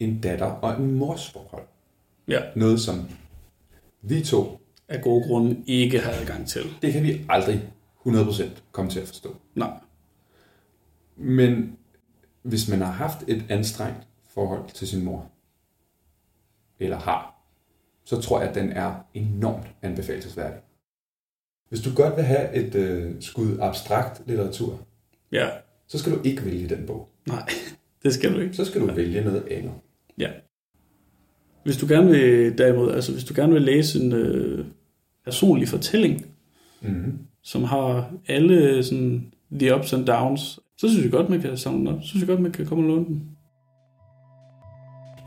en 0.00 0.20
datter 0.20 0.46
og 0.46 0.80
en 0.80 0.94
mors 0.94 1.30
forhold. 1.30 1.66
Ja. 2.28 2.40
Noget, 2.56 2.80
som 2.80 3.08
vi 4.02 4.24
to, 4.24 4.60
Af 4.88 5.02
gode 5.02 5.24
grunde 5.28 5.62
ikke 5.66 6.00
har 6.00 6.12
adgang 6.12 6.48
til. 6.48 6.62
det 6.82 6.92
kan 6.92 7.02
vi 7.02 7.26
aldrig 7.28 7.68
100% 8.06 8.44
komme 8.72 8.90
til 8.90 9.00
at 9.00 9.06
forstå. 9.08 9.36
Nej. 9.54 9.70
Men 11.16 11.78
hvis 12.42 12.68
man 12.68 12.80
har 12.80 12.92
haft 12.92 13.18
et 13.26 13.44
anstrengt 13.48 14.06
forhold 14.28 14.70
til 14.70 14.88
sin 14.88 15.04
mor, 15.04 15.30
eller 16.78 16.96
har, 16.98 17.34
så 18.04 18.20
tror 18.20 18.40
jeg, 18.40 18.48
at 18.48 18.54
den 18.54 18.70
er 18.72 18.94
enormt 19.14 19.66
anbefalesværdig. 19.82 20.60
Hvis 21.68 21.80
du 21.80 21.90
godt 21.96 22.16
vil 22.16 22.24
have 22.24 22.54
et 22.54 22.74
øh, 22.74 23.22
skud 23.22 23.58
abstrakt 23.60 24.22
litteratur, 24.26 24.78
Ja. 25.32 25.48
Så 25.88 25.98
skal 25.98 26.12
du 26.12 26.18
ikke 26.24 26.44
vælge 26.44 26.68
den 26.68 26.86
bog. 26.86 27.08
Nej, 27.26 27.48
det 28.02 28.14
skal 28.14 28.34
du 28.34 28.38
ikke. 28.40 28.54
Så 28.54 28.64
skal 28.64 28.80
du 28.80 28.86
vælge 28.94 29.24
noget 29.24 29.44
andet. 29.50 29.72
Ja. 30.18 30.28
Hvis 31.64 31.76
du 31.76 31.86
gerne 31.88 32.10
vil, 32.10 32.58
derimod, 32.58 32.92
altså 32.92 33.12
hvis 33.12 33.24
du 33.24 33.34
gerne 33.36 33.52
vil 33.52 33.62
læse 33.62 34.00
en 34.00 34.12
øh, 34.12 34.64
personlig 35.24 35.68
fortælling, 35.68 36.26
Mm-hmm. 36.82 37.18
som 37.42 37.64
har 37.64 38.10
alle 38.28 38.82
sådan 38.84 39.32
the 39.52 39.74
ups 39.74 39.92
and 39.92 40.06
downs, 40.06 40.60
så 40.78 40.88
synes 40.88 41.02
jeg 41.02 41.10
godt, 41.12 41.30
man 41.30 41.40
kan 41.40 41.56
samle 41.56 41.78
den 41.78 41.88
op. 41.88 42.02
Så 42.02 42.08
synes 42.08 42.20
jeg 42.20 42.28
godt, 42.28 42.40
man 42.40 42.52
kan 42.52 42.66
komme 42.66 42.84
og 42.84 42.88
låne 42.88 43.04
den. 43.06 43.22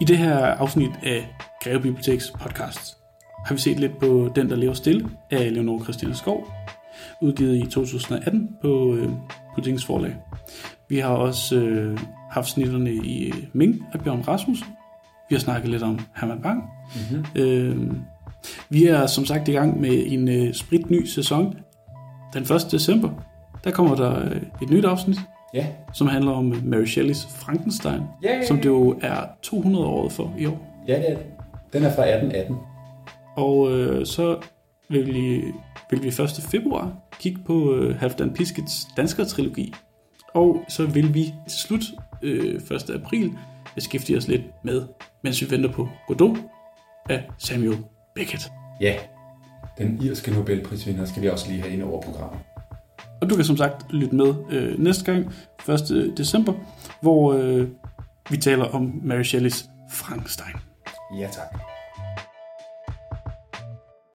I 0.02 0.06
det 0.06 0.17
her 0.17 0.38
afsnit 0.38 0.91
af 1.04 1.36
Greve 1.63 1.82
Biblioteks 1.82 2.34
podcast 2.41 2.98
har 3.46 3.56
vi 3.56 3.60
set 3.62 3.80
lidt 3.80 4.00
på 4.00 4.32
Den, 4.36 4.50
der 4.50 4.56
lever 4.56 4.74
stille 4.74 5.10
af 5.32 5.54
Leonore 5.54 5.84
Christine 5.84 6.15
Skov, 6.15 6.48
udgivet 7.22 7.56
i 7.56 7.70
2018 7.70 8.50
på 8.62 8.96
øh, 8.96 9.10
Politikens 9.58 9.86
forlag. 9.86 10.15
Vi 10.89 10.98
har 10.98 11.10
også 11.10 11.56
øh, 11.56 12.00
haft 12.32 12.48
snitterne 12.50 12.91
i 12.93 13.34
Ming 13.54 13.86
af 13.93 14.00
Bjørn 14.00 14.22
Rasmussen. 14.28 14.67
Vi 15.30 15.36
har 15.36 15.39
snakket 15.39 15.70
lidt 15.70 15.84
om 15.84 16.00
Herman 16.15 16.41
Bang. 16.41 16.63
Mm-hmm. 16.96 17.26
Øh, 17.41 17.91
vi 18.70 18.86
er 18.88 19.06
som 19.08 19.26
sagt 19.26 19.48
i 19.48 19.52
gang 19.52 19.82
med 19.82 20.04
en 20.08 20.28
øh, 20.28 20.54
spritny 20.54 21.06
sæson. 21.06 21.56
Den 22.34 22.41
1. 22.41 22.50
december, 22.72 23.10
der 23.63 23.72
kommer 23.72 23.96
der 23.96 24.26
øh, 24.26 24.41
et 24.62 24.70
nyt 24.70 24.86
afsnit, 24.86 25.17
Ja. 25.54 25.65
som 25.93 26.08
handler 26.08 26.32
om 26.32 26.54
øh, 26.54 26.65
Mary 26.65 26.86
Shelleys 26.86 27.26
Frankenstein, 27.26 28.02
Ja, 28.24 28.46
som 28.46 28.58
det 28.58 28.65
jo 28.65 29.00
er 29.02 29.15
200 29.41 29.86
år 29.86 30.10
for 30.10 30.34
i 30.39 30.46
år. 30.46 30.84
Ja, 30.88 30.93
det 30.98 31.12
er 31.12 31.15
det. 31.15 31.26
Den 31.74 31.84
er 31.84 31.96
fra 31.96 32.02
1818. 32.10 32.56
Og 33.38 33.72
øh, 33.72 34.06
så 34.06 34.38
vil 34.89 35.06
vi, 35.08 35.41
vil 35.89 36.04
vi 36.04 36.08
1. 36.08 36.15
februar 36.52 36.93
kigge 37.19 37.41
på 37.45 37.76
øh, 37.76 38.00
Halvdan 38.00 38.34
Piskets 38.34 38.88
dansker-trilogi. 38.97 39.73
Og 40.34 40.65
så 40.69 40.86
vil 40.86 41.13
vi 41.13 41.34
til 41.50 41.60
slut 41.60 41.84
øh, 42.21 42.56
1. 42.56 42.89
april 42.89 43.38
beskæftige 43.76 44.17
os 44.17 44.28
lidt 44.28 44.43
med, 44.63 44.84
mens 45.23 45.41
vi 45.41 45.52
venter 45.52 45.71
på 45.71 45.89
Godot 46.08 46.38
af 47.10 47.30
Samuel 47.38 47.78
Beckett. 48.15 48.52
Ja. 48.82 48.95
Den 49.78 50.04
irske 50.04 50.32
Nobelprisvinder 50.32 51.06
skal 51.06 51.21
vi 51.21 51.30
også 51.30 51.50
lige 51.50 51.62
have 51.62 51.73
ind 51.73 51.84
over 51.84 52.02
programmet. 52.02 52.39
Og 53.21 53.30
du 53.30 53.36
kan 53.36 53.45
som 53.45 53.58
sagt 53.58 53.93
lytte 53.93 54.15
med 54.15 54.34
øh, 54.50 54.80
næste 54.80 55.06
gang, 55.06 55.34
1. 55.69 56.13
december, 56.17 56.54
hvor 57.02 57.34
øh, 57.34 57.67
vi 58.30 58.38
taler 58.38 58.65
om 58.65 59.02
Mary 59.04 59.23
Shelleys 59.23 59.65
Frankenstein. 59.91 60.56
Ja, 61.19 61.28
tak. 61.32 61.77